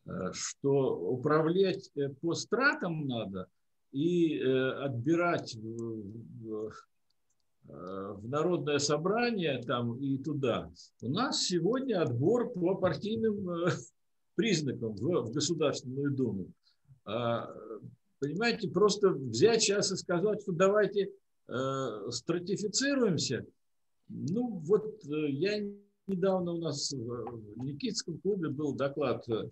[0.05, 3.47] э, что управлять э, по стратам надо
[3.91, 5.55] и отбирать
[7.63, 10.71] в, в народное собрание там и туда.
[11.01, 13.47] У нас сегодня отбор по партийным
[14.35, 16.47] признакам в, в Государственную Думу.
[17.05, 17.49] А,
[18.19, 21.11] понимаете, просто взять сейчас и сказать, что давайте
[21.47, 23.45] Э, стратифицируемся.
[24.07, 25.61] Ну, вот э, я
[26.07, 29.49] недавно у нас в Никитском клубе был доклад э,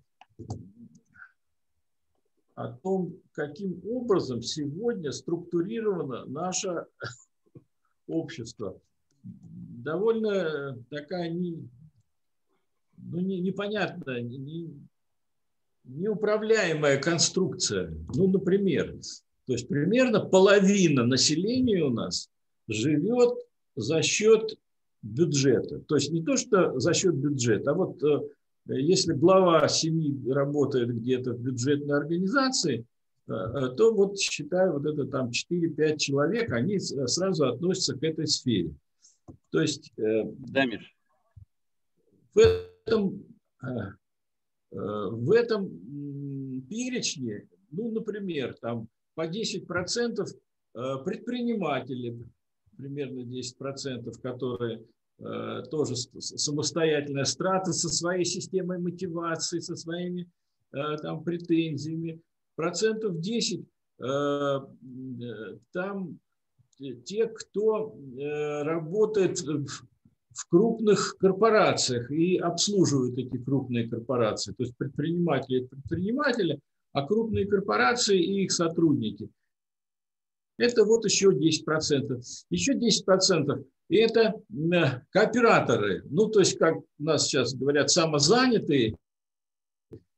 [2.55, 6.85] о том, каким образом сегодня структурировано наше
[8.11, 8.79] общество.
[9.23, 11.67] Довольно такая не,
[12.97, 14.69] ну, не, непонятная, не,
[15.83, 17.93] неуправляемая конструкция.
[18.13, 18.95] Ну, например,
[19.47, 22.29] то есть примерно половина населения у нас
[22.67, 23.37] живет
[23.75, 24.57] за счет
[25.01, 25.79] бюджета.
[25.79, 28.19] То есть не то, что за счет бюджета, а вот э,
[28.67, 32.85] если глава семьи работает где-то в бюджетной организации,
[33.27, 38.73] то вот считаю, вот это там 4-5 человек, они сразу относятся к этой сфере.
[39.51, 40.95] То есть да, Миш.
[42.33, 43.23] в этом,
[44.71, 45.69] в этом
[46.67, 50.25] перечне, ну, например, там по 10%
[50.73, 52.17] э, предприниматели,
[52.77, 54.83] примерно 10%, которые
[55.19, 60.29] э, тоже самостоятельная страта со своей системой мотивации, со своими
[60.73, 62.21] э, там претензиями.
[62.61, 63.65] Процентов 10
[65.73, 66.19] там
[66.77, 67.97] те, кто
[68.63, 74.53] работает в крупных корпорациях и обслуживают эти крупные корпорации.
[74.53, 76.59] То есть предприниматели– предприниматели,
[76.93, 79.27] а крупные корпорации и их сотрудники.
[80.59, 82.21] Это вот еще 10%.
[82.51, 84.35] Еще 10% и это
[85.09, 86.03] кооператоры.
[86.11, 88.95] Ну, то есть, как у нас сейчас говорят, самозанятые,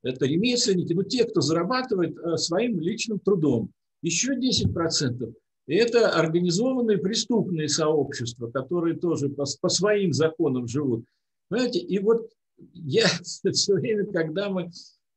[0.04, 3.72] это ремесленники, ну, те, кто зарабатывает э, своим личным трудом.
[4.02, 5.34] Еще 10%.
[5.68, 11.06] И это организованные преступные сообщества, которые тоже по, по своим законам живут.
[11.48, 12.30] Понимаете, и вот
[12.74, 13.08] я
[13.54, 14.70] все время, когда мы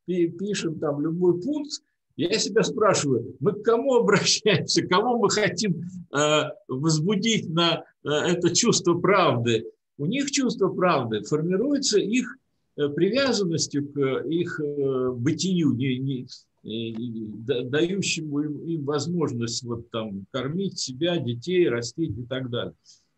[0.05, 1.81] пишем там любой пункт,
[2.15, 5.83] Я себя спрашиваю, мы к кому обращаемся, кого мы хотим
[6.15, 9.65] э, возбудить на э, это чувство правды?
[9.99, 12.37] У них чувство правды формируется их
[12.77, 13.99] привязанностью к
[14.29, 16.27] их э, бытию, не, не,
[16.63, 22.73] дающему им, им возможность вот там кормить себя, детей, растить и так далее.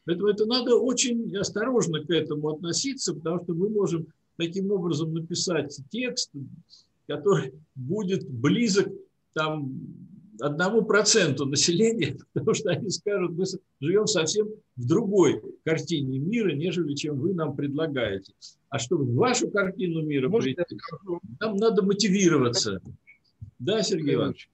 [0.06, 4.08] Поэтому это надо очень осторожно к этому относиться, потому что мы можем
[4.38, 6.32] таким образом написать текст,
[7.08, 8.88] который будет близок
[9.34, 9.72] там
[10.42, 13.46] одному проценту населения, потому что они скажут, мы
[13.80, 18.34] живем совсем в другой картине мира, нежели чем вы нам предлагаете.
[18.70, 20.78] А чтобы в вашу картину мира прийти,
[21.40, 22.82] нам надо мотивироваться.
[23.58, 24.50] Да, Сергей Иванович?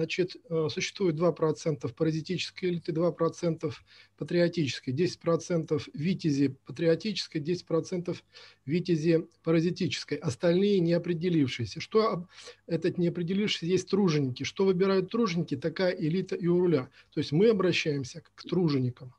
[0.00, 3.70] Значит, э, существует 2% паразитической элиты, 2%
[4.16, 8.16] патриотической, 10% витязи патриотической, 10%
[8.64, 10.16] витязи паразитической.
[10.16, 11.80] Остальные не определившиеся.
[11.80, 12.26] Что
[12.66, 13.66] этот не определившийся?
[13.66, 14.42] Есть труженики.
[14.42, 15.54] Что выбирают труженики?
[15.54, 16.88] Такая элита и у руля.
[17.12, 19.12] То есть мы обращаемся к труженикам.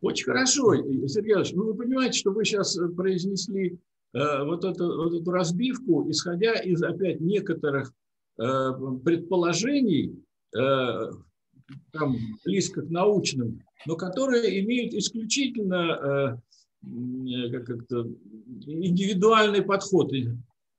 [0.00, 0.76] Очень хорошо,
[1.08, 1.52] Сергей Иванович.
[1.52, 3.78] Ну, вы понимаете, что вы сейчас произнесли
[4.14, 8.07] э, вот, эту, вот эту разбивку, исходя из, опять, некоторых Э,
[8.38, 10.22] предположений,
[10.56, 11.10] э,
[11.92, 16.38] там, близко к научным, но которые имеют исключительно
[16.82, 18.06] э, как это,
[18.66, 20.12] индивидуальный подход.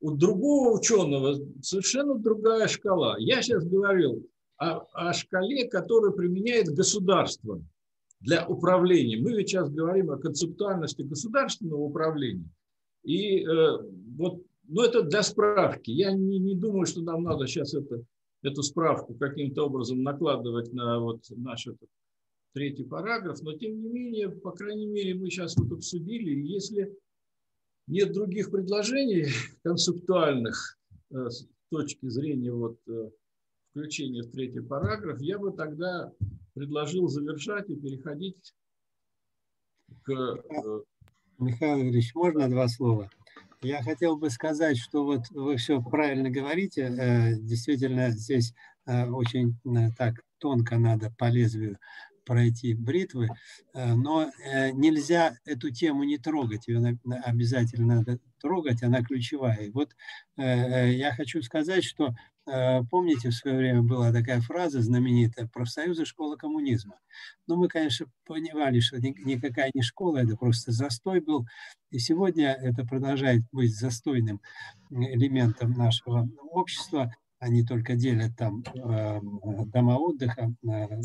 [0.01, 3.17] У другого ученого совершенно другая шкала.
[3.19, 4.25] Я сейчас говорил
[4.57, 7.61] о, о шкале, которую применяет государство
[8.21, 9.17] для управления.
[9.17, 12.49] Мы ведь сейчас говорим о концептуальности государственного управления.
[13.03, 13.77] И э,
[14.17, 15.89] вот но это для справки.
[15.89, 18.03] Я не, не думаю, что нам надо сейчас это,
[18.43, 21.89] эту справку каким-то образом накладывать на вот наш этот
[22.53, 26.95] третий параграф, но тем не менее, по крайней мере, мы сейчас вот обсудили, если
[27.87, 29.27] нет других предложений
[29.63, 30.77] концептуальных
[31.11, 33.09] э, с точки зрения вот э,
[33.71, 36.11] включения в третий параграф, я бы тогда
[36.53, 38.53] предложил завершать и переходить
[40.03, 40.11] к...
[40.11, 40.81] Э,
[41.39, 43.09] Михаил Ильич, можно два слова?
[43.61, 46.83] Я хотел бы сказать, что вот вы все правильно говорите.
[46.83, 48.53] Э, действительно, здесь
[48.85, 51.77] э, очень э, так тонко надо по лезвию
[52.25, 53.27] пройти бритвы,
[53.73, 54.29] но
[54.73, 59.57] нельзя эту тему не трогать, ее обязательно надо трогать, она ключевая.
[59.57, 59.95] И вот
[60.37, 62.13] я хочу сказать, что
[62.89, 66.95] помните, в свое время была такая фраза знаменитая «профсоюзы– школа коммунизма».
[67.47, 71.45] Но мы, конечно, понимали, что никакая не школа, это просто застой был.
[71.91, 74.41] И сегодня это продолжает быть застойным
[74.89, 79.19] элементом нашего общества они только делят там э,
[79.67, 81.01] дома отдыха э,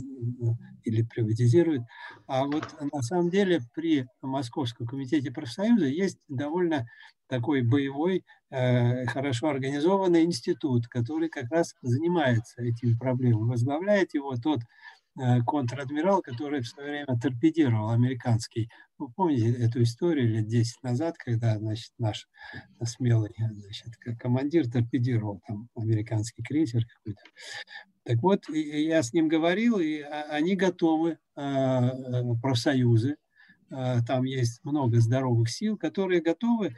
[0.83, 1.85] или приватизируют.
[2.27, 6.89] А вот на самом деле при Московском комитете профсоюза есть довольно
[7.37, 13.51] такой боевой, э, хорошо организованный институт, который как раз занимается этими проблемами.
[13.51, 14.61] Возглавляет его тот
[15.17, 18.69] Э, контр-адмирал, который в свое время торпедировал американский.
[18.99, 22.27] Вы помните эту историю лет 10 назад, когда значит, наш
[22.83, 27.21] смелый значит, командир торпедировал там американский крейсер какой-то.
[28.03, 31.91] Так вот, я с ним говорил, и они готовы, э,
[32.43, 33.17] профсоюзы,
[34.07, 36.77] там есть много здоровых сил, которые готовы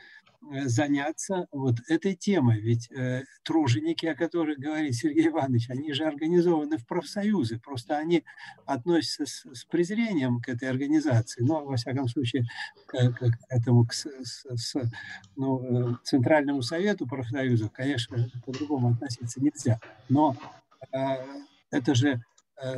[0.64, 2.60] заняться вот этой темой.
[2.60, 8.24] Ведь э, труженики, о которых говорит Сергей Иванович, они же организованы в профсоюзы, просто они
[8.64, 12.44] относятся с, с презрением к этой организации, но, во всяком случае,
[12.86, 14.74] к, к этому, к, с, с,
[15.36, 19.78] ну, э, Центральному совету профсоюзов, конечно, по-другому относиться нельзя.
[20.08, 20.36] Но
[20.92, 20.98] э,
[21.70, 22.35] это же Э,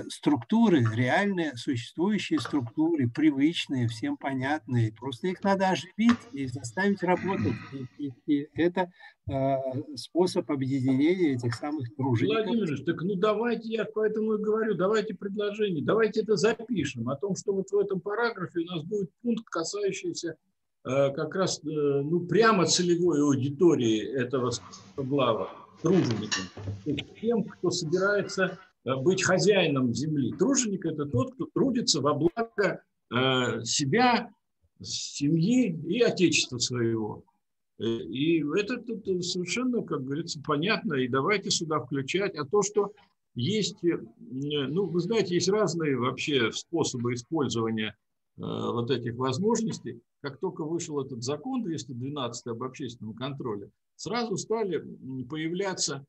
[0.09, 4.93] структуры, реальные существующие структуры, привычные, всем понятные.
[4.93, 7.55] Просто их надо оживить и заставить работать.
[7.99, 8.91] И, и, и это
[9.31, 9.57] э,
[9.95, 12.47] способ объединения этих самых тружеников.
[12.47, 17.37] Владимир, так ну давайте, я поэтому и говорю, давайте предложение, давайте это запишем, о том,
[17.37, 20.37] что вот в этом параграфе у нас будет пункт, касающийся
[20.85, 24.51] э, как раз э, ну, прямо целевой аудитории этого
[24.97, 25.53] глава,
[25.83, 26.53] тружеников,
[27.21, 30.33] тем, кто собирается Э, быть хозяином земли.
[30.33, 34.31] Труженик– это тот, кто трудится во благо э, себя,
[34.81, 37.25] семьи и отечества своего.
[37.79, 42.37] Э, и это, это совершенно, как говорится, понятно, и давайте сюда включать.
[42.37, 42.93] А то, что
[43.35, 47.97] есть, ну, вы знаете, есть разные вообще способы использования
[48.37, 50.01] вот этих возможностей.
[50.21, 54.85] Как только вышел этот закон 212 об общественном контроле, сразу стали
[55.29, 56.05] появляться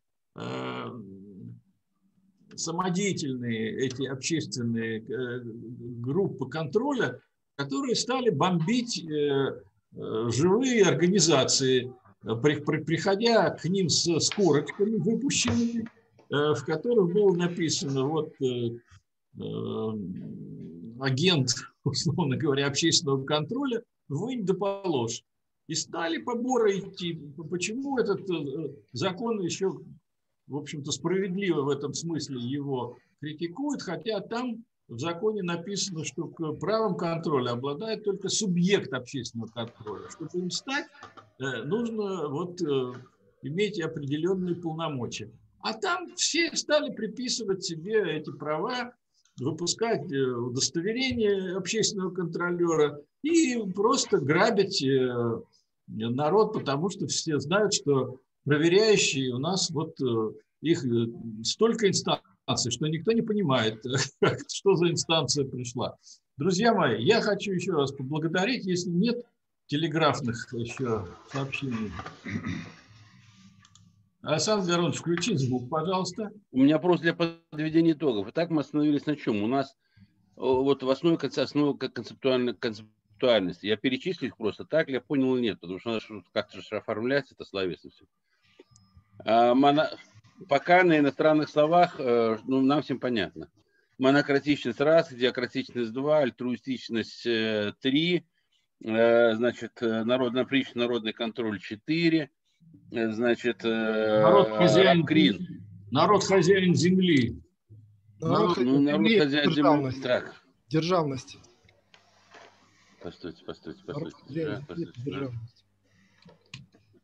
[2.60, 7.20] самодеятельные эти общественные э, группы контроля,
[7.55, 9.62] которые стали бомбить э,
[9.95, 11.91] э, живые организации
[12.22, 15.88] при, при, приходя к ним с, с корочками выпущенными,
[16.30, 18.34] в которых было написано, вот
[20.99, 21.55] агент,
[21.86, 25.24] условно говоря, общественного контроля, вынь да положь.
[25.68, 27.20] И стали поборы идти.
[27.49, 28.28] Почему этот
[28.91, 29.72] закон еще,
[30.50, 36.54] в общем-то, справедливо в этом смысле его критикуют, хотя там в законе написано, что к
[36.54, 40.10] правам контроля обладает только субъект общественного контроля.
[40.10, 40.88] Чтобы им стать,
[41.39, 42.93] э, нужно вот э,
[43.43, 45.32] иметь определенные полномочия.
[45.62, 48.93] А там все стали приписывать себе эти права,
[49.39, 54.84] выпускать удостоверение общественного контролера и просто грабить
[55.88, 60.32] народ, потому что все знают, что проверяющие у нас вот э,
[60.62, 61.08] их э,
[61.44, 63.84] столько инстанций, что никто не понимает,
[64.52, 65.96] что за инстанция пришла.
[66.38, 69.22] Друзья мои, я хочу еще раз поблагодарить, если нет
[69.68, 71.92] телеграфных еще сообщений.
[74.22, 76.32] Александр Гаронович, включи звук, пожалуйста.
[76.52, 78.28] У меня вопрос для подведения итогов.
[78.30, 79.44] Итак, мы остановились на чем?
[79.44, 79.78] У нас
[80.36, 83.66] вот в основе, основе концептуальной, актуальности.
[83.66, 87.44] Я перечислю их просто так, я понял нет, потому что надо как-то же оформлять это
[87.44, 88.06] все.
[90.47, 93.49] Пока на иностранных словах э, ну, нам всем понятно.
[93.97, 98.26] Монократичность раз, диакратичность два, альтруистичность э, три,
[98.84, 102.30] э, значит, народно народный контроль четыре,
[102.91, 105.65] значит, народ хозяин, Крин.
[105.91, 107.41] народ хозяин земли.
[108.22, 110.01] Народ, ну, народ хозяин земли.
[110.01, 110.41] Так.
[110.70, 111.38] Державность.
[113.01, 114.45] Постойте, постойте, постойте.
[114.45, 115.32] Да, постойте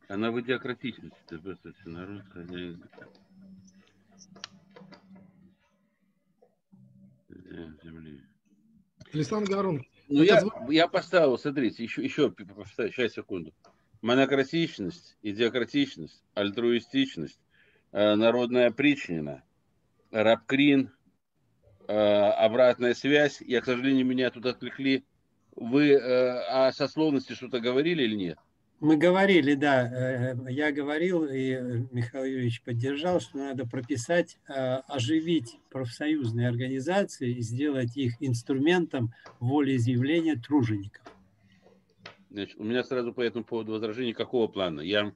[0.08, 1.36] Она в идиократичности.
[1.36, 2.82] Постойте, народ хозяин.
[7.82, 8.22] Земли.
[9.12, 9.86] Александр Гарун.
[10.08, 12.32] Ну, я, я поставил, смотрите, еще, еще
[12.76, 13.52] сейчас, секунду.
[14.02, 17.40] Монократичность, идиократичность, альтруистичность,
[17.92, 19.42] э, народная причина,
[20.12, 20.92] рабкрин,
[21.88, 23.40] э, обратная связь.
[23.40, 25.04] Я, к сожалению, меня тут отвлекли
[25.56, 28.38] вы э, о сословности что-то говорили или нет?
[28.78, 29.88] Мы говорили, да.
[29.88, 34.52] Э, я говорил, и Михаил Юрьевич поддержал, что надо прописать, э,
[34.86, 41.02] оживить профсоюзные организации и сделать их инструментом волеизъявления тружеников.
[42.28, 44.82] Значит, у меня сразу по этому поводу возражение какого плана?
[44.82, 45.14] Я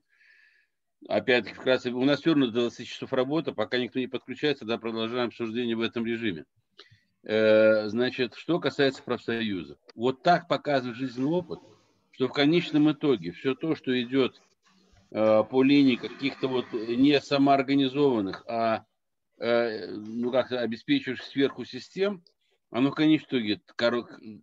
[1.06, 5.28] опять вкратце, у нас все равно 20 часов работы, пока никто не подключается, тогда продолжаем
[5.28, 6.46] обсуждение в этом режиме.
[7.24, 9.76] Э, значит, что касается профсоюза.
[9.94, 11.60] Вот так показывает жизненный опыт,
[12.20, 14.42] что в конечном итоге все то, что идет
[15.10, 18.84] э, по линии каких-то вот не самоорганизованных, а
[19.38, 22.22] э, ну как обеспечивающих сверху систем,
[22.70, 23.62] оно в конечном итоге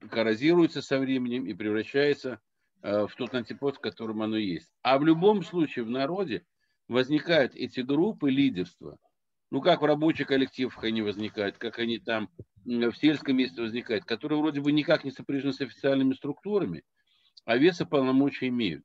[0.09, 2.39] коррозируется со временем и превращается
[2.81, 4.71] в тот антипод, в котором оно есть.
[4.81, 6.47] А в любом случае в народе
[6.87, 8.97] возникают эти группы лидерства.
[9.51, 12.31] Ну, как в рабочих коллективах они возникают, как они там
[12.65, 16.83] в сельском месте возникает, которые вроде бы никак не сопряжены с официальными структурами,
[17.47, 18.83] а веса полномочия имеют.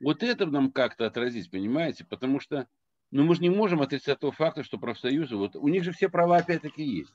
[0.00, 2.04] Вот это нам как-то отразить, понимаете?
[2.04, 2.68] Потому что
[3.10, 6.10] ну, мы же не можем отрицать того факта, что профсоюзы, вот у них же все
[6.10, 7.12] права опять-таки есть.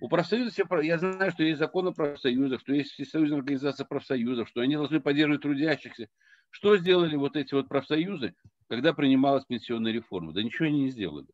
[0.00, 3.84] У профсоюзов все права, я знаю, что есть закон о профсоюзах, что есть всесоюзная организация
[3.84, 6.08] профсоюзов, что они должны поддерживать трудящихся.
[6.48, 8.34] Что сделали вот эти вот профсоюзы,
[8.66, 10.32] когда принималась пенсионная реформа?
[10.32, 11.28] Да ничего они не сделали.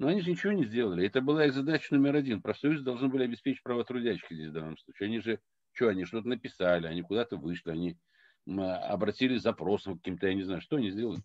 [0.00, 1.06] Но они же ничего не сделали.
[1.06, 2.42] Это была их задача номер один.
[2.42, 5.06] Профсоюзы должны были обеспечить право трудящих здесь в данном случае.
[5.06, 5.38] Они же,
[5.74, 7.98] что они, что-то написали, они куда-то вышли, они
[8.46, 11.22] обратились с запросом каким-то, я не знаю, что они сделали.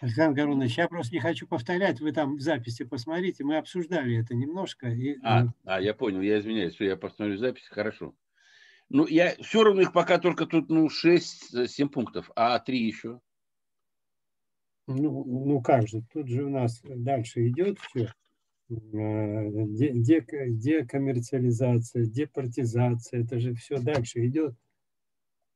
[0.00, 4.34] Александр Гарунович, я просто не хочу повторять, вы там в записи посмотрите, мы обсуждали это
[4.34, 4.88] немножко.
[4.88, 5.16] И...
[5.22, 8.14] А, а, я понял, я извиняюсь, все, я посмотрю записи, хорошо.
[8.90, 13.20] Ну, я все равно их пока только тут, ну, 6-7 пунктов, а 3 еще.
[14.86, 18.12] Ну, ну как же, тут же у нас дальше идет все.
[18.70, 19.50] Э,
[20.50, 24.54] декоммерциализация, департизация, это же все дальше идет.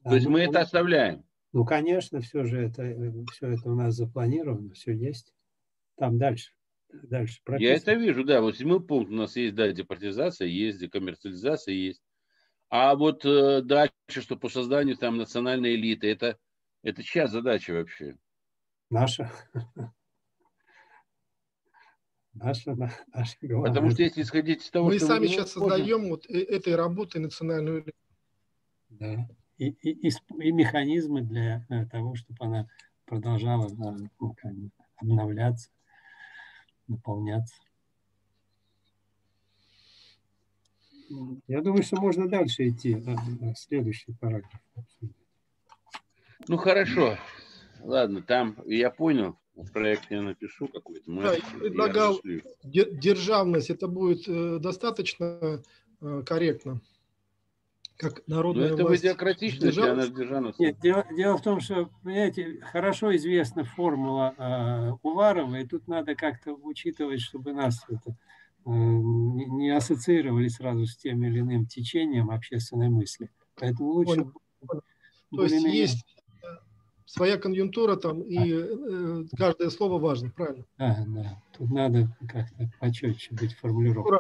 [0.05, 1.25] То есть мы это оставляем?
[1.53, 2.83] Ну, конечно, все же это,
[3.33, 5.33] все это у нас запланировано, все есть.
[5.97, 6.53] Там дальше.
[6.91, 7.71] Дальше прописано.
[7.71, 8.41] Я это вижу, да.
[8.41, 12.03] Вот седьмой пункт у нас есть, да, департизация, есть декоммерциализация, есть.
[12.71, 16.39] А вот э, дальше, что по созданию там национальной элиты, это,
[16.83, 18.17] это чья задача вообще?
[18.91, 19.31] наша.
[22.35, 22.75] Наша,
[23.15, 23.71] наша главная.
[23.71, 25.71] Потому что если исходить из того, Мы что сами сейчас можем...
[25.71, 27.85] создаем вот э, этой работой национальную
[28.91, 29.29] Да.
[29.59, 32.69] И, и, и, и механизмы для того, чтобы она
[33.07, 34.37] продолжала ну,
[34.97, 35.71] обновляться,
[36.87, 37.57] наполняться.
[41.47, 43.03] Я думаю, что можно дальше идти.
[43.57, 44.61] Следующий параграф.
[46.47, 47.17] Ну хорошо.
[47.81, 49.37] Ладно, там я понял.
[49.59, 51.03] В проекте я напишу какой-то.
[51.07, 52.21] Да, я предлагал
[52.63, 53.71] державность.
[53.71, 55.61] Это будет э, достаточно
[56.01, 56.81] э, корректно.
[57.97, 59.03] Как народная Но это власть.
[59.03, 60.61] демократичность, она державность.
[60.61, 66.15] Нет, дело, дело в том, что, понимаете, хорошо известна формула э, Уварова, и тут надо
[66.15, 68.11] как-то учитывать, чтобы нас это,
[68.65, 73.29] э, не ассоциировали сразу с тем или иным течением общественной мысли.
[73.57, 74.31] Поэтому лучше...
[75.33, 76.18] То есть есть
[77.09, 80.65] своя конъюнктура там, и э, каждое слово важно, правильно?
[80.77, 81.43] Да, да.
[81.57, 84.19] Тут надо как-то почетче быть формулировкой.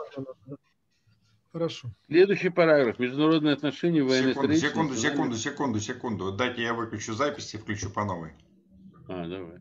[1.53, 1.91] Хорошо.
[2.07, 2.99] Следующий параграф.
[2.99, 6.33] Международные отношения, военные Секунду, секунду, секунду, секунду, секунду.
[6.33, 8.33] Дайте я выключу запись и включу по новой.
[9.09, 9.59] А, давай.